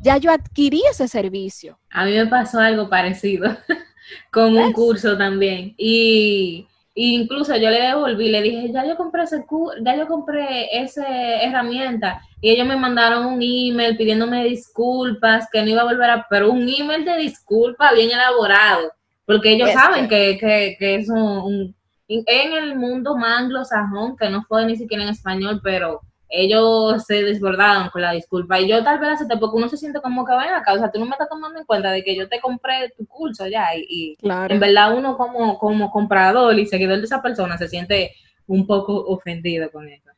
Ya 0.00 0.16
yo 0.18 0.30
adquirí 0.30 0.82
ese 0.90 1.08
servicio. 1.08 1.78
A 1.90 2.04
mí 2.04 2.12
me 2.12 2.26
pasó 2.26 2.60
algo 2.60 2.88
parecido. 2.88 3.56
con 4.30 4.56
un 4.56 4.72
curso 4.72 5.16
también. 5.16 5.74
Y, 5.76 6.66
incluso 6.94 7.54
yo 7.56 7.70
le 7.70 7.80
devolví, 7.80 8.28
le 8.28 8.42
dije, 8.42 8.72
ya 8.72 8.84
yo 8.84 8.96
compré 8.96 9.22
ese 9.22 9.44
ya 9.84 9.96
yo 9.96 10.06
compré 10.08 10.68
esa 10.80 11.06
herramienta. 11.42 12.20
Y 12.40 12.50
ellos 12.50 12.66
me 12.66 12.76
mandaron 12.76 13.26
un 13.26 13.40
email 13.42 13.96
pidiéndome 13.96 14.44
disculpas, 14.44 15.48
que 15.52 15.62
no 15.62 15.68
iba 15.68 15.82
a 15.82 15.86
volver 15.86 16.10
a, 16.10 16.26
pero 16.28 16.50
un 16.50 16.68
email 16.68 17.04
de 17.04 17.16
disculpas 17.18 17.94
bien 17.94 18.10
elaborado, 18.10 18.92
porque 19.26 19.52
ellos 19.52 19.70
saben 19.72 20.08
que, 20.08 20.38
que, 20.38 20.76
que 20.78 20.94
es 20.96 21.08
un, 21.08 21.74
en 22.08 22.52
el 22.52 22.76
mundo 22.76 23.16
más 23.16 23.40
anglosajón, 23.40 24.16
que 24.16 24.30
no 24.30 24.42
fue 24.44 24.64
ni 24.64 24.76
siquiera 24.76 25.04
en 25.04 25.10
español, 25.10 25.60
pero 25.62 26.00
ellos 26.28 27.04
se 27.04 27.22
desbordaron 27.22 27.88
con 27.90 28.02
la 28.02 28.12
disculpa. 28.12 28.60
Y 28.60 28.68
yo 28.68 28.82
tal 28.84 28.98
vez 28.98 29.10
acepté 29.10 29.36
porque 29.36 29.56
uno 29.56 29.68
se 29.68 29.76
siente 29.76 30.00
como 30.00 30.24
que 30.24 30.32
ven 30.32 30.54
acá, 30.54 30.74
o 30.74 30.78
sea, 30.78 30.90
tú 30.90 30.98
no 30.98 31.06
me 31.06 31.12
estás 31.12 31.28
tomando 31.28 31.58
en 31.58 31.64
cuenta 31.64 31.90
de 31.90 32.04
que 32.04 32.14
yo 32.14 32.28
te 32.28 32.40
compré 32.40 32.92
tu 32.96 33.06
curso 33.06 33.46
ya 33.46 33.68
y, 33.76 34.16
en 34.22 34.60
verdad 34.60 34.96
uno 34.96 35.16
como, 35.16 35.58
como 35.58 35.90
comprador 35.90 36.58
y 36.58 36.66
seguidor 36.66 36.98
de 36.98 37.04
esa 37.04 37.22
persona 37.22 37.56
se 37.56 37.68
siente 37.68 38.12
un 38.46 38.66
poco 38.66 38.94
ofendido 38.94 39.70
con 39.70 39.88
eso. 39.88 40.10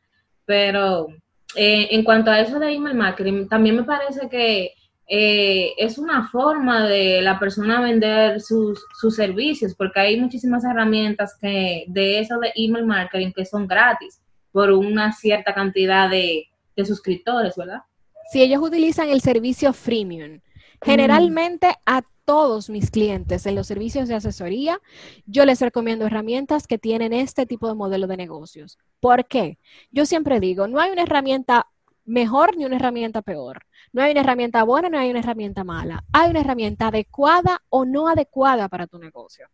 Pero 0.45 1.07
eh, 1.55 1.87
en 1.91 2.03
cuanto 2.03 2.31
a 2.31 2.39
eso 2.39 2.59
de 2.59 2.73
email 2.73 2.95
marketing, 2.95 3.47
también 3.47 3.75
me 3.75 3.83
parece 3.83 4.27
que 4.29 4.73
eh, 5.07 5.73
es 5.77 5.97
una 5.97 6.27
forma 6.29 6.87
de 6.87 7.21
la 7.21 7.37
persona 7.39 7.81
vender 7.81 8.39
sus, 8.39 8.85
sus 8.99 9.15
servicios, 9.15 9.75
porque 9.75 9.99
hay 9.99 10.19
muchísimas 10.19 10.63
herramientas 10.63 11.37
que 11.39 11.85
de 11.87 12.19
eso 12.19 12.39
de 12.39 12.51
email 12.55 12.85
marketing 12.85 13.31
que 13.33 13.45
son 13.45 13.67
gratis 13.67 14.21
por 14.51 14.71
una 14.71 15.13
cierta 15.13 15.53
cantidad 15.53 16.09
de, 16.09 16.47
suscriptores, 16.83 17.55
¿verdad? 17.55 17.81
Si 18.31 18.41
ellos 18.41 18.59
utilizan 18.63 19.09
el 19.09 19.21
servicio 19.21 19.71
freemium, 19.71 20.39
generalmente 20.81 21.75
a 21.85 22.01
todos 22.25 22.71
mis 22.71 22.89
clientes 22.89 23.45
en 23.45 23.53
los 23.53 23.67
servicios 23.67 24.07
de 24.07 24.15
asesoría, 24.15 24.79
yo 25.27 25.45
les 25.45 25.61
recomiendo 25.61 26.07
herramientas 26.07 26.65
que 26.65 26.79
tienen 26.79 27.13
este 27.13 27.45
tipo 27.45 27.67
de 27.67 27.75
modelo 27.75 28.07
de 28.07 28.17
negocios. 28.17 28.79
¿Por 28.99 29.27
qué? 29.27 29.59
Yo 29.91 30.07
siempre 30.07 30.39
digo, 30.39 30.67
no 30.67 30.79
hay 30.79 30.91
una 30.91 31.03
herramienta 31.03 31.67
mejor 32.05 32.57
ni 32.57 32.65
una 32.65 32.77
herramienta 32.77 33.21
peor. 33.21 33.65
No 33.93 34.01
hay 34.01 34.11
una 34.11 34.21
herramienta 34.21 34.63
buena, 34.63 34.89
no 34.89 34.97
hay 34.97 35.09
una 35.09 35.19
herramienta 35.19 35.63
mala. 35.63 36.03
Hay 36.13 36.29
una 36.29 36.41
herramienta 36.41 36.87
adecuada 36.87 37.61
o 37.69 37.85
no 37.85 38.07
adecuada 38.07 38.69
para 38.69 38.87
tu 38.87 38.97
negocio. 38.97 39.47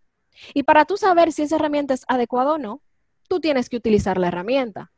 Y 0.53 0.63
para 0.63 0.85
tú 0.85 0.97
saber 0.97 1.31
si 1.31 1.43
esa 1.43 1.55
herramienta 1.55 1.93
es 1.93 2.05
adecuada 2.07 2.53
o 2.53 2.57
no, 2.57 2.81
tú 3.27 3.39
tienes 3.39 3.69
que 3.69 3.77
utilizar 3.77 4.17
la 4.17 4.29
herramienta. 4.29 4.91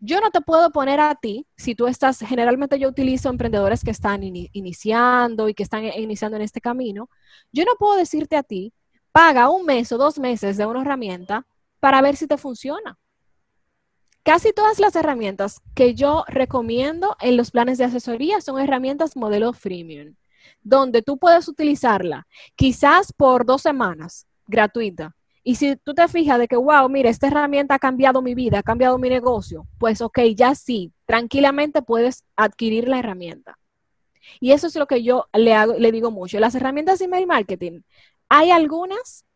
Yo 0.00 0.20
no 0.20 0.30
te 0.30 0.40
puedo 0.40 0.70
poner 0.70 1.00
a 1.00 1.14
ti, 1.14 1.46
si 1.56 1.74
tú 1.74 1.86
estás, 1.86 2.18
generalmente 2.18 2.78
yo 2.78 2.88
utilizo 2.88 3.30
emprendedores 3.30 3.82
que 3.82 3.90
están 3.90 4.22
iniciando 4.22 5.48
y 5.48 5.54
que 5.54 5.62
están 5.62 5.84
iniciando 5.84 6.36
en 6.36 6.42
este 6.42 6.60
camino, 6.60 7.08
yo 7.52 7.64
no 7.64 7.72
puedo 7.78 7.96
decirte 7.96 8.36
a 8.36 8.42
ti, 8.42 8.74
paga 9.12 9.48
un 9.48 9.64
mes 9.64 9.92
o 9.92 9.98
dos 9.98 10.18
meses 10.18 10.56
de 10.56 10.66
una 10.66 10.82
herramienta 10.82 11.46
para 11.80 12.02
ver 12.02 12.16
si 12.16 12.26
te 12.26 12.36
funciona. 12.36 12.98
Casi 14.24 14.52
todas 14.52 14.78
las 14.78 14.96
herramientas 14.96 15.60
que 15.74 15.94
yo 15.94 16.24
recomiendo 16.28 17.16
en 17.20 17.36
los 17.36 17.50
planes 17.50 17.78
de 17.78 17.84
asesoría 17.84 18.40
son 18.40 18.58
herramientas 18.58 19.16
modelo 19.16 19.52
freemium, 19.52 20.16
donde 20.62 21.02
tú 21.02 21.18
puedes 21.18 21.46
utilizarla 21.46 22.26
quizás 22.56 23.12
por 23.12 23.46
dos 23.46 23.62
semanas 23.62 24.26
gratuita 24.46 25.14
y 25.44 25.56
si 25.56 25.76
tú 25.76 25.92
te 25.92 26.08
fijas 26.08 26.38
de 26.38 26.48
que, 26.48 26.56
wow, 26.56 26.88
mira, 26.88 27.10
esta 27.10 27.26
herramienta 27.26 27.74
ha 27.74 27.78
cambiado 27.78 28.22
mi 28.22 28.34
vida, 28.34 28.60
ha 28.60 28.62
cambiado 28.62 28.98
mi 28.98 29.10
negocio, 29.10 29.66
pues 29.78 30.00
ok, 30.00 30.20
ya 30.34 30.54
sí, 30.54 30.92
tranquilamente 31.04 31.82
puedes 31.82 32.24
adquirir 32.34 32.88
la 32.88 32.98
herramienta. 32.98 33.58
Y 34.40 34.52
eso 34.52 34.66
es 34.66 34.74
lo 34.74 34.86
que 34.86 35.02
yo 35.02 35.26
le, 35.34 35.52
hago, 35.52 35.74
le 35.74 35.92
digo 35.92 36.10
mucho. 36.10 36.40
Las 36.40 36.54
herramientas 36.54 36.98
de 36.98 37.04
email 37.04 37.26
marketing, 37.26 37.82
hay 38.30 38.50
algunas 38.50 39.26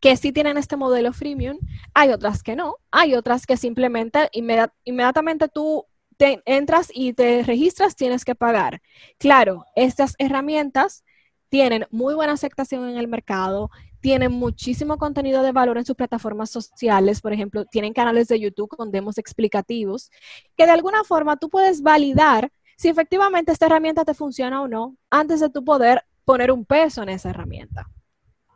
que 0.00 0.16
sí 0.16 0.32
tienen 0.32 0.56
este 0.56 0.76
modelo 0.76 1.12
freemium, 1.12 1.58
hay 1.94 2.10
otras 2.10 2.42
que 2.42 2.56
no, 2.56 2.78
hay 2.90 3.14
otras 3.14 3.46
que 3.46 3.56
simplemente 3.56 4.30
inmediatamente 4.32 5.48
tú 5.48 5.86
te 6.16 6.42
entras 6.44 6.90
y 6.92 7.12
te 7.12 7.44
registras, 7.44 7.94
tienes 7.94 8.24
que 8.24 8.34
pagar. 8.34 8.82
Claro, 9.18 9.64
estas 9.76 10.16
herramientas 10.18 11.04
tienen 11.50 11.86
muy 11.90 12.14
buena 12.14 12.32
aceptación 12.32 12.88
en 12.88 12.96
el 12.96 13.08
mercado, 13.08 13.70
tienen 14.00 14.32
muchísimo 14.32 14.98
contenido 14.98 15.42
de 15.42 15.52
valor 15.52 15.78
en 15.78 15.84
sus 15.84 15.96
plataformas 15.96 16.50
sociales, 16.50 17.20
por 17.20 17.32
ejemplo, 17.32 17.64
tienen 17.64 17.92
canales 17.92 18.28
de 18.28 18.40
YouTube 18.40 18.68
con 18.68 18.90
demos 18.90 19.18
explicativos, 19.18 20.10
que 20.56 20.66
de 20.66 20.72
alguna 20.72 21.04
forma 21.04 21.36
tú 21.36 21.48
puedes 21.48 21.82
validar 21.82 22.50
si 22.76 22.88
efectivamente 22.88 23.52
esta 23.52 23.66
herramienta 23.66 24.04
te 24.04 24.14
funciona 24.14 24.62
o 24.62 24.68
no 24.68 24.96
antes 25.10 25.40
de 25.40 25.50
tú 25.50 25.64
poder 25.64 26.02
poner 26.24 26.50
un 26.50 26.64
peso 26.64 27.02
en 27.02 27.10
esa 27.10 27.30
herramienta. 27.30 27.86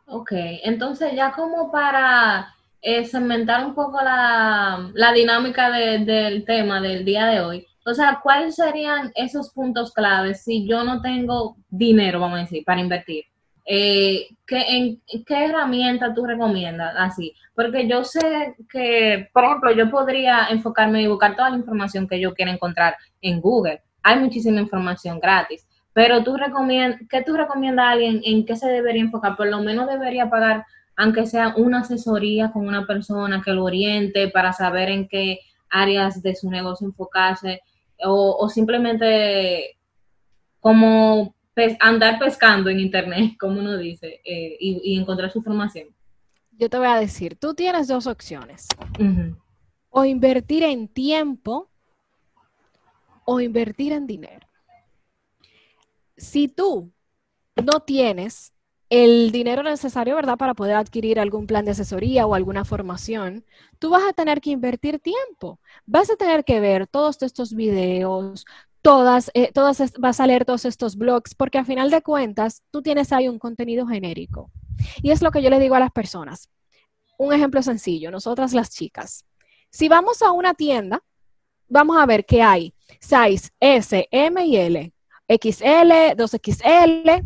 Ok, 0.07 0.31
entonces 0.63 1.13
ya 1.15 1.31
como 1.31 1.71
para 1.71 2.55
eh, 2.81 3.05
segmentar 3.05 3.65
un 3.65 3.75
poco 3.75 4.01
la, 4.01 4.91
dinámica 5.13 5.69
del 5.69 6.43
tema 6.45 6.81
del 6.81 7.05
día 7.05 7.27
de 7.27 7.41
hoy, 7.41 7.67
o 7.85 7.93
sea, 7.93 8.19
¿cuáles 8.23 8.55
serían 8.55 9.11
esos 9.13 9.51
puntos 9.51 9.93
claves 9.93 10.43
si 10.43 10.67
yo 10.67 10.83
no 10.83 11.01
tengo 11.01 11.57
dinero, 11.69 12.19
vamos 12.19 12.39
a 12.39 12.41
decir, 12.41 12.63
para 12.65 12.81
invertir? 12.81 13.25
Eh, 13.65 14.27
¿qué, 14.45 14.61
en, 14.67 15.01
¿Qué 15.25 15.45
herramienta 15.45 16.13
tú 16.13 16.25
recomiendas 16.25 16.93
así? 16.97 17.33
Porque 17.55 17.87
yo 17.87 18.03
sé 18.03 18.55
que, 18.69 19.29
por 19.33 19.45
ejemplo, 19.45 19.71
yo 19.71 19.89
podría 19.89 20.47
enfocarme 20.49 21.01
y 21.01 21.07
buscar 21.07 21.35
toda 21.35 21.49
la 21.49 21.57
información 21.57 22.07
que 22.07 22.19
yo 22.19 22.33
quiera 22.33 22.51
encontrar 22.51 22.95
en 23.21 23.41
Google, 23.41 23.81
hay 24.03 24.19
muchísima 24.19 24.61
información 24.61 25.19
gratis, 25.19 25.67
pero 25.93 26.23
tú 26.23 26.37
recomiendas, 26.37 26.99
¿qué 27.09 27.23
tú 27.23 27.35
recomiendas 27.35 27.85
a 27.85 27.91
alguien 27.91 28.21
en 28.23 28.45
qué 28.45 28.55
se 28.55 28.67
debería 28.67 29.01
enfocar? 29.01 29.35
Por 29.35 29.47
lo 29.47 29.61
menos 29.61 29.87
debería 29.87 30.29
pagar, 30.29 30.65
aunque 30.95 31.25
sea 31.25 31.53
una 31.55 31.79
asesoría 31.79 32.51
con 32.51 32.67
una 32.67 32.85
persona 32.85 33.41
que 33.43 33.51
lo 33.51 33.63
oriente 33.63 34.27
para 34.27 34.53
saber 34.53 34.89
en 34.89 35.07
qué 35.07 35.39
áreas 35.69 36.21
de 36.21 36.35
su 36.35 36.49
negocio 36.49 36.87
enfocarse, 36.87 37.61
o, 38.03 38.49
simplemente 38.49 39.77
como 40.59 41.34
andar 41.79 42.19
pescando 42.19 42.69
en 42.69 42.79
internet, 42.79 43.35
como 43.39 43.59
uno 43.59 43.77
dice, 43.77 44.21
eh, 44.23 44.57
y, 44.59 44.97
encontrar 44.97 45.31
su 45.31 45.39
información. 45.39 45.87
Yo 46.51 46.69
te 46.69 46.77
voy 46.77 46.87
a 46.87 46.99
decir, 46.99 47.35
tú 47.35 47.53
tienes 47.53 47.87
dos 47.87 48.07
opciones. 48.07 48.67
O 49.89 50.05
invertir 50.05 50.63
en 50.63 50.87
tiempo 50.87 51.69
o 53.25 53.41
invertir 53.41 53.91
en 53.91 54.07
dinero. 54.07 54.47
Si 56.15 56.47
tú 56.47 56.93
no 57.61 57.81
tienes 57.81 58.53
el 58.89 59.31
dinero 59.31 59.63
necesario, 59.63 60.15
¿verdad?, 60.15 60.37
para 60.37 60.53
poder 60.53 60.75
adquirir 60.75 61.19
algún 61.19 61.47
plan 61.47 61.65
de 61.65 61.71
asesoría 61.71 62.25
o 62.27 62.35
alguna 62.35 62.63
formación, 62.65 63.43
tú 63.79 63.89
vas 63.89 64.03
a 64.07 64.13
tener 64.13 64.41
que 64.41 64.51
invertir 64.51 64.99
tiempo. 64.99 65.59
Vas 65.85 66.09
a 66.09 66.15
tener 66.15 66.45
que 66.45 66.59
ver 66.59 66.87
todos 66.87 67.21
estos 67.23 67.53
videos, 67.53 68.45
todas, 68.85 69.31
eh, 69.33 69.51
todas 69.51 69.93
vas 69.97 70.19
a 70.19 70.27
leer 70.27 70.45
todos 70.45 70.63
estos 70.63 70.95
blogs, 70.95 71.33
porque 71.33 71.57
a 71.57 71.65
final 71.65 71.89
de 71.89 72.03
cuentas 72.03 72.61
tú 72.69 72.83
tienes 72.83 73.11
ahí 73.11 73.27
un 73.27 73.39
contenido 73.39 73.87
genérico. 73.87 74.51
Y 75.01 75.09
es 75.09 75.23
lo 75.23 75.31
que 75.31 75.41
yo 75.41 75.49
le 75.49 75.59
digo 75.59 75.73
a 75.73 75.79
las 75.79 75.91
personas. 75.91 76.51
Un 77.17 77.33
ejemplo 77.33 77.63
sencillo, 77.63 78.11
nosotras 78.11 78.53
las 78.53 78.69
chicas. 78.69 79.25
Si 79.71 79.89
vamos 79.89 80.21
a 80.21 80.31
una 80.31 80.53
tienda, 80.53 81.01
vamos 81.67 81.97
a 81.97 82.05
ver 82.05 82.27
qué 82.27 82.43
hay 82.43 82.75
size 82.99 83.49
S, 83.59 84.07
M 84.11 84.45
y 84.45 84.55
L, 84.55 84.93
XL, 85.29 86.13
2XL. 86.15 87.23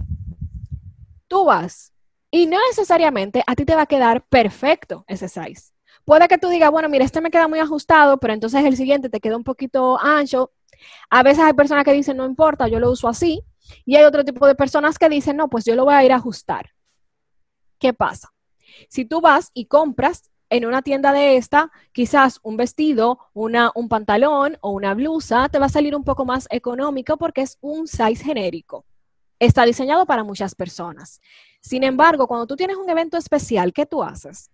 Tú 1.27 1.43
vas 1.43 1.91
y 2.31 2.45
no 2.45 2.57
necesariamente 2.69 3.43
a 3.45 3.55
ti 3.55 3.65
te 3.65 3.75
va 3.75 3.81
a 3.81 3.85
quedar 3.85 4.25
perfecto 4.29 5.03
ese 5.09 5.27
size. 5.27 5.73
Puede 6.05 6.29
que 6.29 6.37
tú 6.37 6.47
digas, 6.47 6.71
bueno, 6.71 6.87
mira, 6.87 7.03
este 7.03 7.19
me 7.19 7.31
queda 7.31 7.49
muy 7.49 7.59
ajustado, 7.59 8.17
pero 8.17 8.33
entonces 8.33 8.63
el 8.63 8.77
siguiente 8.77 9.09
te 9.09 9.19
queda 9.19 9.35
un 9.35 9.43
poquito 9.43 9.99
ancho. 9.99 10.53
A 11.09 11.23
veces 11.23 11.43
hay 11.43 11.53
personas 11.53 11.83
que 11.83 11.93
dicen, 11.93 12.17
no 12.17 12.25
importa, 12.25 12.67
yo 12.67 12.79
lo 12.79 12.91
uso 12.91 13.07
así. 13.07 13.43
Y 13.85 13.95
hay 13.95 14.03
otro 14.03 14.23
tipo 14.23 14.47
de 14.47 14.55
personas 14.55 14.97
que 14.97 15.09
dicen, 15.09 15.37
no, 15.37 15.49
pues 15.49 15.65
yo 15.65 15.75
lo 15.75 15.85
voy 15.85 15.93
a 15.93 16.03
ir 16.03 16.11
a 16.11 16.15
ajustar. 16.15 16.71
¿Qué 17.77 17.93
pasa? 17.93 18.33
Si 18.89 19.05
tú 19.05 19.21
vas 19.21 19.51
y 19.53 19.65
compras 19.65 20.29
en 20.49 20.65
una 20.65 20.81
tienda 20.81 21.13
de 21.13 21.37
esta, 21.37 21.71
quizás 21.91 22.39
un 22.43 22.57
vestido, 22.57 23.19
una, 23.33 23.71
un 23.75 23.87
pantalón 23.87 24.57
o 24.61 24.71
una 24.71 24.93
blusa 24.93 25.47
te 25.49 25.59
va 25.59 25.67
a 25.67 25.69
salir 25.69 25.95
un 25.95 26.03
poco 26.03 26.25
más 26.25 26.47
económico 26.49 27.17
porque 27.17 27.41
es 27.41 27.57
un 27.61 27.87
size 27.87 28.23
genérico. 28.23 28.85
Está 29.37 29.63
diseñado 29.63 30.05
para 30.05 30.23
muchas 30.23 30.55
personas. 30.55 31.21
Sin 31.61 31.83
embargo, 31.83 32.27
cuando 32.27 32.47
tú 32.47 32.55
tienes 32.55 32.77
un 32.77 32.89
evento 32.89 33.17
especial, 33.17 33.71
¿qué 33.73 33.85
tú 33.85 34.03
haces? 34.03 34.49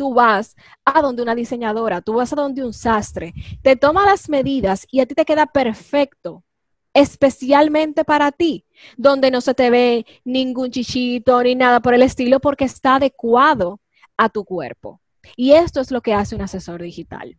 Tú 0.00 0.14
vas 0.14 0.56
a 0.86 1.02
donde 1.02 1.20
una 1.20 1.34
diseñadora, 1.34 2.00
tú 2.00 2.14
vas 2.14 2.32
a 2.32 2.36
donde 2.36 2.64
un 2.64 2.72
sastre, 2.72 3.34
te 3.60 3.76
toma 3.76 4.06
las 4.06 4.30
medidas 4.30 4.86
y 4.90 5.00
a 5.00 5.04
ti 5.04 5.14
te 5.14 5.26
queda 5.26 5.44
perfecto, 5.44 6.42
especialmente 6.94 8.02
para 8.06 8.32
ti, 8.32 8.64
donde 8.96 9.30
no 9.30 9.42
se 9.42 9.52
te 9.52 9.68
ve 9.68 10.06
ningún 10.24 10.70
chichito 10.70 11.42
ni 11.42 11.54
nada 11.54 11.80
por 11.80 11.92
el 11.92 12.00
estilo 12.00 12.40
porque 12.40 12.64
está 12.64 12.94
adecuado 12.94 13.78
a 14.16 14.30
tu 14.30 14.46
cuerpo. 14.46 15.02
Y 15.36 15.52
esto 15.52 15.82
es 15.82 15.90
lo 15.90 16.00
que 16.00 16.14
hace 16.14 16.34
un 16.34 16.40
asesor 16.40 16.80
digital. 16.80 17.38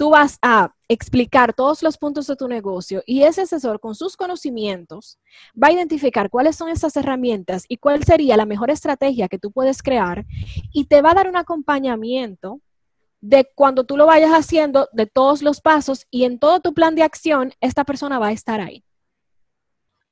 Tú 0.00 0.08
vas 0.08 0.38
a 0.40 0.72
explicar 0.88 1.52
todos 1.52 1.82
los 1.82 1.98
puntos 1.98 2.26
de 2.26 2.34
tu 2.34 2.48
negocio 2.48 3.02
y 3.04 3.24
ese 3.24 3.42
asesor 3.42 3.80
con 3.80 3.94
sus 3.94 4.16
conocimientos 4.16 5.18
va 5.62 5.68
a 5.68 5.72
identificar 5.72 6.30
cuáles 6.30 6.56
son 6.56 6.70
esas 6.70 6.96
herramientas 6.96 7.66
y 7.68 7.76
cuál 7.76 8.02
sería 8.02 8.38
la 8.38 8.46
mejor 8.46 8.70
estrategia 8.70 9.28
que 9.28 9.38
tú 9.38 9.52
puedes 9.52 9.82
crear 9.82 10.24
y 10.72 10.86
te 10.86 11.02
va 11.02 11.10
a 11.10 11.14
dar 11.16 11.28
un 11.28 11.36
acompañamiento 11.36 12.62
de 13.20 13.46
cuando 13.54 13.84
tú 13.84 13.98
lo 13.98 14.06
vayas 14.06 14.30
haciendo, 14.30 14.88
de 14.92 15.04
todos 15.04 15.42
los 15.42 15.60
pasos 15.60 16.06
y 16.10 16.24
en 16.24 16.38
todo 16.38 16.60
tu 16.60 16.72
plan 16.72 16.94
de 16.94 17.02
acción, 17.02 17.52
esta 17.60 17.84
persona 17.84 18.18
va 18.18 18.28
a 18.28 18.32
estar 18.32 18.58
ahí. 18.58 18.82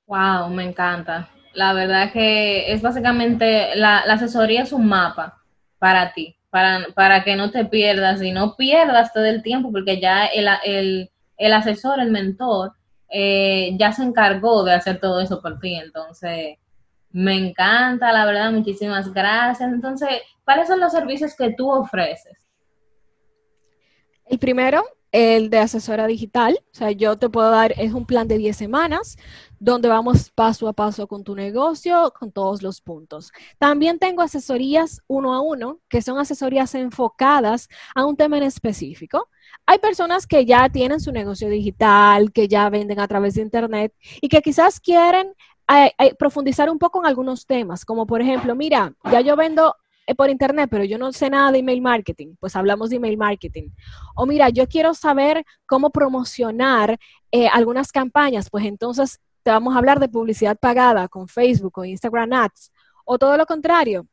Wow, 0.04 0.50
me 0.50 0.64
encanta. 0.64 1.30
La 1.54 1.72
verdad 1.72 2.12
que 2.12 2.70
es 2.74 2.82
básicamente, 2.82 3.74
la, 3.74 4.04
la 4.04 4.12
asesoría 4.12 4.64
es 4.64 4.72
un 4.74 4.86
mapa 4.86 5.42
para 5.78 6.12
ti 6.12 6.37
para, 6.50 6.86
para 6.94 7.24
que 7.24 7.36
no 7.36 7.50
te 7.50 7.64
pierdas 7.64 8.22
y 8.22 8.32
no 8.32 8.56
pierdas 8.56 9.12
todo 9.12 9.24
el 9.24 9.42
tiempo, 9.42 9.70
porque 9.70 10.00
ya 10.00 10.26
el, 10.26 10.48
el, 10.64 11.10
el 11.36 11.52
asesor, 11.52 12.00
el 12.00 12.10
mentor, 12.10 12.72
eh, 13.10 13.76
ya 13.78 13.92
se 13.92 14.02
encargó 14.02 14.64
de 14.64 14.74
hacer 14.74 15.00
todo 15.00 15.20
eso 15.20 15.40
por 15.40 15.58
ti. 15.60 15.74
Entonces, 15.74 16.58
me 17.10 17.34
encanta, 17.34 18.12
la 18.12 18.26
verdad, 18.26 18.50
muchísimas 18.52 19.12
gracias. 19.12 19.72
Entonces, 19.72 20.08
¿cuáles 20.44 20.68
son 20.68 20.80
los 20.80 20.92
servicios 20.92 21.34
que 21.36 21.54
tú 21.54 21.70
ofreces? 21.70 22.38
El 24.26 24.38
primero, 24.38 24.84
el 25.12 25.50
de 25.50 25.58
asesora 25.58 26.06
digital. 26.06 26.58
O 26.72 26.74
sea, 26.74 26.90
yo 26.90 27.16
te 27.18 27.28
puedo 27.28 27.50
dar, 27.50 27.72
es 27.78 27.92
un 27.92 28.06
plan 28.06 28.28
de 28.28 28.38
10 28.38 28.56
semanas 28.56 29.16
donde 29.60 29.88
vamos 29.88 30.30
paso 30.30 30.68
a 30.68 30.72
paso 30.72 31.06
con 31.08 31.24
tu 31.24 31.34
negocio, 31.34 32.12
con 32.18 32.30
todos 32.30 32.62
los 32.62 32.80
puntos. 32.80 33.32
También 33.58 33.98
tengo 33.98 34.22
asesorías 34.22 35.02
uno 35.08 35.34
a 35.34 35.40
uno, 35.40 35.80
que 35.88 36.02
son 36.02 36.18
asesorías 36.18 36.74
enfocadas 36.74 37.68
a 37.94 38.04
un 38.04 38.16
tema 38.16 38.38
en 38.38 38.44
específico. 38.44 39.28
Hay 39.66 39.78
personas 39.78 40.26
que 40.26 40.44
ya 40.44 40.68
tienen 40.68 41.00
su 41.00 41.12
negocio 41.12 41.48
digital, 41.48 42.32
que 42.32 42.48
ya 42.48 42.70
venden 42.70 43.00
a 43.00 43.08
través 43.08 43.34
de 43.34 43.42
Internet 43.42 43.92
y 44.20 44.28
que 44.28 44.42
quizás 44.42 44.80
quieren 44.80 45.34
eh, 45.70 45.92
eh, 45.98 46.14
profundizar 46.14 46.70
un 46.70 46.78
poco 46.78 47.00
en 47.00 47.06
algunos 47.06 47.44
temas, 47.46 47.84
como 47.84 48.06
por 48.06 48.22
ejemplo, 48.22 48.54
mira, 48.54 48.94
ya 49.10 49.20
yo 49.20 49.36
vendo 49.36 49.74
por 50.16 50.30
internet, 50.30 50.68
pero 50.70 50.84
yo 50.84 50.98
no 50.98 51.12
sé 51.12 51.30
nada 51.30 51.52
de 51.52 51.58
email 51.58 51.80
marketing, 51.82 52.34
pues 52.40 52.56
hablamos 52.56 52.90
de 52.90 52.96
email 52.96 53.16
marketing. 53.16 53.70
O 54.14 54.26
mira, 54.26 54.48
yo 54.48 54.66
quiero 54.66 54.94
saber 54.94 55.44
cómo 55.66 55.90
promocionar 55.90 56.98
algunas 57.52 57.92
campañas, 57.92 58.48
pues 58.50 58.64
entonces 58.64 59.20
vamos 59.44 59.74
a 59.74 59.78
hablar 59.78 60.00
de 60.00 60.08
publicidad 60.08 60.56
pagada 60.58 61.08
con 61.08 61.28
Facebook 61.28 61.78
o 61.78 61.84
Instagram 61.84 62.32
Ads, 62.32 62.72
o 63.04 63.18
todo 63.18 63.36
lo 63.36 63.46
contrario. 63.46 64.06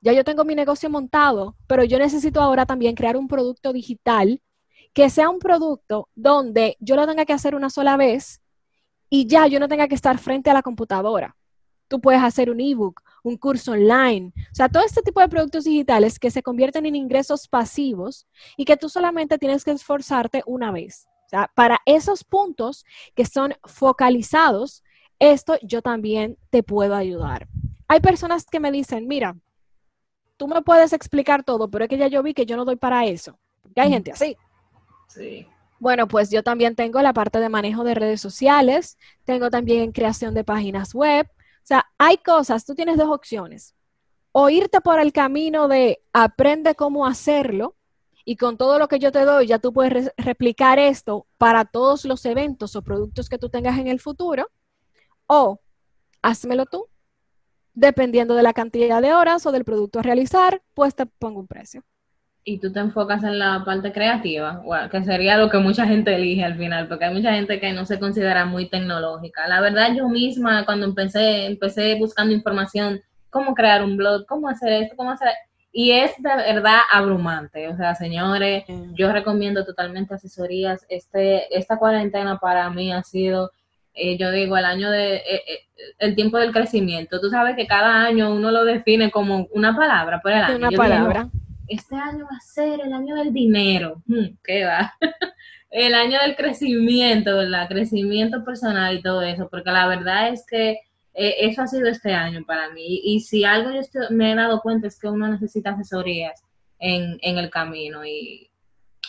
Ya 0.00 0.12
yo 0.12 0.24
tengo 0.24 0.44
mi 0.44 0.54
negocio 0.54 0.88
montado, 0.88 1.56
pero 1.66 1.84
yo 1.84 1.98
necesito 1.98 2.40
ahora 2.40 2.64
también 2.66 2.94
crear 2.94 3.16
un 3.16 3.28
producto 3.28 3.72
digital 3.72 4.40
que 4.92 5.10
sea 5.10 5.28
un 5.28 5.38
producto 5.38 6.08
donde 6.14 6.76
yo 6.80 6.96
lo 6.96 7.06
tenga 7.06 7.24
que 7.24 7.32
hacer 7.32 7.54
una 7.54 7.70
sola 7.70 7.96
vez 7.96 8.40
y 9.08 9.26
ya 9.26 9.46
yo 9.46 9.60
no 9.60 9.68
tenga 9.68 9.88
que 9.88 9.94
estar 9.94 10.18
frente 10.18 10.50
a 10.50 10.54
la 10.54 10.62
computadora. 10.62 11.36
Tú 11.90 12.00
puedes 12.00 12.22
hacer 12.22 12.48
un 12.48 12.60
ebook, 12.60 13.02
un 13.22 13.36
curso 13.36 13.72
online, 13.72 14.32
o 14.34 14.54
sea, 14.54 14.70
todo 14.70 14.82
este 14.82 15.02
tipo 15.02 15.20
de 15.20 15.28
productos 15.28 15.64
digitales 15.64 16.18
que 16.18 16.30
se 16.30 16.42
convierten 16.42 16.86
en 16.86 16.96
ingresos 16.96 17.48
pasivos 17.48 18.26
y 18.56 18.64
que 18.64 18.78
tú 18.78 18.88
solamente 18.88 19.36
tienes 19.36 19.62
que 19.62 19.72
esforzarte 19.72 20.42
una 20.46 20.72
vez 20.72 21.10
sea, 21.30 21.50
para 21.54 21.80
esos 21.86 22.24
puntos 22.24 22.84
que 23.14 23.24
son 23.24 23.54
focalizados, 23.64 24.82
esto 25.18 25.56
yo 25.62 25.80
también 25.80 26.36
te 26.50 26.62
puedo 26.62 26.94
ayudar. 26.94 27.48
Hay 27.88 28.00
personas 28.00 28.44
que 28.46 28.60
me 28.60 28.70
dicen, 28.70 29.06
mira, 29.06 29.36
tú 30.36 30.48
me 30.48 30.62
puedes 30.62 30.92
explicar 30.92 31.42
todo, 31.44 31.70
pero 31.70 31.84
es 31.84 31.88
que 31.88 31.98
ya 31.98 32.08
yo 32.08 32.22
vi 32.22 32.34
que 32.34 32.46
yo 32.46 32.56
no 32.56 32.64
doy 32.64 32.76
para 32.76 33.06
eso. 33.06 33.38
Porque 33.62 33.80
hay 33.80 33.90
gente 33.90 34.12
así. 34.12 34.36
Sí. 35.08 35.46
Bueno, 35.78 36.06
pues 36.08 36.30
yo 36.30 36.42
también 36.42 36.74
tengo 36.74 37.00
la 37.00 37.12
parte 37.12 37.40
de 37.40 37.48
manejo 37.48 37.84
de 37.84 37.94
redes 37.94 38.20
sociales, 38.20 38.98
tengo 39.24 39.50
también 39.50 39.92
creación 39.92 40.34
de 40.34 40.44
páginas 40.44 40.94
web. 40.94 41.26
O 41.62 41.66
sea, 41.66 41.86
hay 41.98 42.18
cosas, 42.18 42.64
tú 42.64 42.74
tienes 42.74 42.96
dos 42.96 43.08
opciones. 43.08 43.74
O 44.32 44.48
irte 44.50 44.80
por 44.80 45.00
el 45.00 45.12
camino 45.12 45.68
de 45.68 46.02
aprende 46.12 46.74
cómo 46.74 47.06
hacerlo 47.06 47.76
y 48.24 48.36
con 48.36 48.56
todo 48.56 48.78
lo 48.78 48.88
que 48.88 48.98
yo 48.98 49.10
te 49.12 49.24
doy 49.24 49.46
ya 49.46 49.58
tú 49.58 49.72
puedes 49.72 50.12
replicar 50.16 50.78
esto 50.78 51.26
para 51.38 51.64
todos 51.64 52.04
los 52.04 52.24
eventos 52.26 52.76
o 52.76 52.82
productos 52.82 53.28
que 53.28 53.38
tú 53.38 53.48
tengas 53.48 53.78
en 53.78 53.88
el 53.88 54.00
futuro. 54.00 54.48
O 55.26 55.60
házmelo 56.22 56.66
tú. 56.66 56.86
Dependiendo 57.72 58.34
de 58.34 58.42
la 58.42 58.52
cantidad 58.52 59.00
de 59.00 59.14
horas 59.14 59.46
o 59.46 59.52
del 59.52 59.64
producto 59.64 60.00
a 60.00 60.02
realizar, 60.02 60.62
pues 60.74 60.94
te 60.94 61.06
pongo 61.06 61.40
un 61.40 61.46
precio 61.46 61.84
y 62.44 62.58
tú 62.58 62.72
te 62.72 62.80
enfocas 62.80 63.22
en 63.22 63.38
la 63.38 63.62
parte 63.64 63.92
creativa, 63.92 64.62
que 64.90 65.04
sería 65.04 65.36
lo 65.36 65.50
que 65.50 65.58
mucha 65.58 65.86
gente 65.86 66.14
elige 66.14 66.42
al 66.42 66.56
final, 66.56 66.88
porque 66.88 67.04
hay 67.04 67.14
mucha 67.14 67.34
gente 67.34 67.60
que 67.60 67.72
no 67.72 67.84
se 67.84 67.98
considera 67.98 68.46
muy 68.46 68.68
tecnológica. 68.68 69.46
La 69.46 69.60
verdad, 69.60 69.94
yo 69.94 70.08
misma 70.08 70.64
cuando 70.64 70.86
empecé, 70.86 71.46
empecé 71.46 71.96
buscando 71.96 72.32
información, 72.32 73.00
cómo 73.28 73.54
crear 73.54 73.84
un 73.84 73.96
blog, 73.96 74.26
cómo 74.26 74.48
hacer 74.48 74.72
esto, 74.84 74.96
cómo 74.96 75.10
hacer... 75.10 75.28
Y 75.72 75.92
es 75.92 76.10
de 76.18 76.34
verdad 76.34 76.80
abrumante. 76.92 77.68
O 77.68 77.76
sea, 77.76 77.94
señores, 77.94 78.64
yo 78.94 79.12
recomiendo 79.12 79.64
totalmente 79.64 80.14
asesorías. 80.14 80.84
Este, 80.88 81.56
esta 81.56 81.78
cuarentena 81.78 82.40
para 82.40 82.68
mí 82.70 82.92
ha 82.92 83.04
sido, 83.04 83.52
eh, 83.94 84.18
yo 84.18 84.32
digo, 84.32 84.56
el 84.56 84.64
año 84.64 84.90
de, 84.90 85.16
eh, 85.16 85.42
eh, 85.46 85.58
el 86.00 86.16
tiempo 86.16 86.38
del 86.38 86.50
crecimiento. 86.50 87.20
Tú 87.20 87.30
sabes 87.30 87.54
que 87.54 87.68
cada 87.68 88.04
año 88.04 88.34
uno 88.34 88.50
lo 88.50 88.64
define 88.64 89.12
como 89.12 89.46
una 89.52 89.76
palabra 89.76 90.20
por 90.20 90.32
el 90.32 90.42
año. 90.42 90.56
Una 90.56 90.70
palabra 90.72 91.28
este 91.70 91.96
año 91.96 92.26
va 92.30 92.36
a 92.36 92.40
ser 92.40 92.80
el 92.80 92.92
año 92.92 93.14
del 93.14 93.32
dinero. 93.32 94.02
Hmm, 94.06 94.36
¿Qué 94.44 94.64
va? 94.64 94.92
el 95.70 95.94
año 95.94 96.18
del 96.20 96.36
crecimiento, 96.36 97.36
¿verdad? 97.36 97.68
Crecimiento 97.68 98.44
personal 98.44 98.96
y 98.96 99.02
todo 99.02 99.22
eso, 99.22 99.48
porque 99.48 99.70
la 99.70 99.86
verdad 99.86 100.28
es 100.30 100.44
que 100.46 100.80
eh, 101.14 101.34
eso 101.40 101.62
ha 101.62 101.66
sido 101.66 101.88
este 101.88 102.12
año 102.12 102.44
para 102.44 102.70
mí. 102.70 103.00
Y, 103.04 103.20
si 103.20 103.44
algo 103.44 103.70
yo 103.70 103.80
me 104.10 104.32
he 104.32 104.34
dado 104.34 104.60
cuenta 104.60 104.88
es 104.88 104.98
que 104.98 105.08
uno 105.08 105.28
necesita 105.28 105.70
asesorías 105.70 106.42
en, 106.78 107.18
el 107.22 107.50
camino 107.50 108.04
y, 108.04 108.48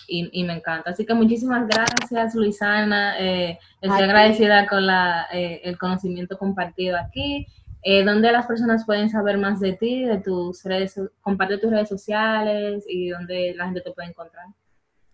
me 0.10 0.54
encanta. 0.54 0.91
Así 0.91 1.06
que 1.06 1.13
muchísimas 1.13 1.67
gracias, 1.67 2.36
Luisana. 2.36 3.17
Eh, 3.17 3.58
estoy 3.82 4.04
agradecida 4.04 4.67
con 4.67 4.86
la, 4.86 5.28
eh, 5.32 5.62
el 5.63 5.78
conocimiento 5.78 6.38
compartido 6.38 6.97
aquí. 6.97 7.47
Eh, 7.84 8.04
¿Dónde 8.04 8.32
las 8.32 8.46
personas 8.46 8.86
pueden 8.86 9.10
saber 9.10 9.38
más 9.38 9.60
de 9.60 9.74
ti, 9.74 10.06
de 10.06 10.20
tus 10.20 10.63
redes, 10.63 11.00
comparte 11.22 11.58
tus 11.58 11.72
redes 11.72 11.89
sociales 11.89 12.86
y 12.88 13.10
dónde 13.10 13.54
la 13.56 13.65
gente 13.65 13.82
te 13.82 13.91
puede 13.91 14.10
encontrar? 14.10 14.48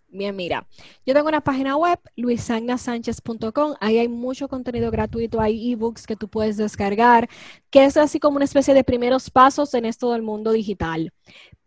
Bien, 0.10 0.34
mira, 0.36 0.66
yo 1.06 1.14
tengo 1.14 1.28
una 1.28 1.42
página 1.42 1.76
web, 1.76 2.00
luisagnasanchez.com, 2.16 3.76
ahí 3.82 3.98
hay 3.98 4.08
mucho 4.08 4.48
contenido 4.48 4.90
gratuito, 4.90 5.42
hay 5.42 5.74
ebooks 5.74 6.08
que 6.08 6.16
tú 6.16 6.30
puedes 6.30 6.56
descargar, 6.56 7.28
que 7.70 7.84
es 7.84 7.98
así 7.98 8.18
como 8.18 8.38
una 8.38 8.46
especie 8.46 8.74
de 8.74 8.86
primeros 8.86 9.30
pasos 9.30 9.74
en 9.74 9.84
esto 9.84 10.14
del 10.14 10.22
mundo 10.22 10.54
digital. 10.54 11.12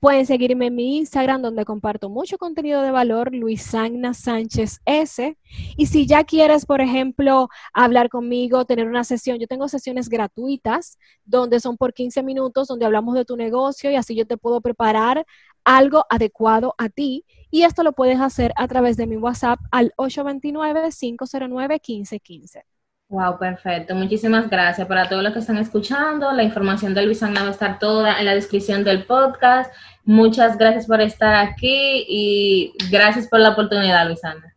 Pueden 0.01 0.25
seguirme 0.25 0.69
en 0.69 0.75
mi 0.75 0.97
Instagram, 0.97 1.43
donde 1.43 1.67
comparto 1.67 2.09
mucho 2.09 2.39
contenido 2.39 2.81
de 2.81 2.91
valor, 2.91 3.35
Luisagna 3.35 4.15
Sánchez 4.15 4.81
S. 4.87 5.37
Y 5.77 5.87
si 5.87 6.07
ya 6.07 6.25
quieres, 6.25 6.65
por 6.65 6.81
ejemplo, 6.81 7.51
hablar 7.75 8.09
conmigo, 8.09 8.65
tener 8.65 8.89
una 8.89 9.05
sesión, 9.05 9.39
yo 9.39 9.47
tengo 9.47 9.69
sesiones 9.69 10.09
gratuitas, 10.09 10.97
donde 11.27 11.61
son 11.61 11.77
por 11.77 11.93
15 11.93 12.23
minutos, 12.23 12.69
donde 12.69 12.87
hablamos 12.87 13.15
de 13.15 13.27
tu 13.27 13.37
negocio 13.37 13.91
y 13.91 13.97
así 13.97 14.15
yo 14.15 14.27
te 14.27 14.39
puedo 14.39 14.63
preparar 14.63 15.27
algo 15.65 16.07
adecuado 16.09 16.75
a 16.79 16.89
ti. 16.89 17.25
Y 17.51 17.63
esto 17.63 17.83
lo 17.83 17.93
puedes 17.93 18.21
hacer 18.21 18.53
a 18.57 18.69
través 18.69 18.97
de 18.97 19.07
mi 19.07 19.17
WhatsApp 19.17 19.59
al 19.71 19.93
829-509-1515. 19.97 22.63
Wow, 23.09 23.39
perfecto. 23.41 23.95
Muchísimas 23.97 24.49
gracias 24.49 24.87
para 24.87 25.09
todos 25.09 25.25
los 25.25 25.33
que 25.33 25.41
están 25.41 25.59
escuchando. 25.59 26.31
La 26.33 26.45
información 26.45 26.95
de 26.95 27.05
Luis 27.05 27.25
Agna 27.25 27.43
va 27.43 27.49
a 27.49 27.53
estar 27.53 27.81
toda 27.81 28.21
en 28.21 28.25
la 28.25 28.35
descripción 28.35 28.85
del 28.85 29.05
podcast. 29.05 29.75
Muchas 30.05 30.57
gracias 30.57 30.87
por 30.87 31.01
estar 31.01 31.35
aquí 31.35 32.07
y 32.09 32.73
gracias 32.89 33.27
por 33.27 33.41
la 33.41 33.51
oportunidad, 33.51 34.07
Luisana. 34.07 34.55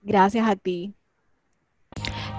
Gracias 0.00 0.48
a 0.48 0.56
ti. 0.56 0.96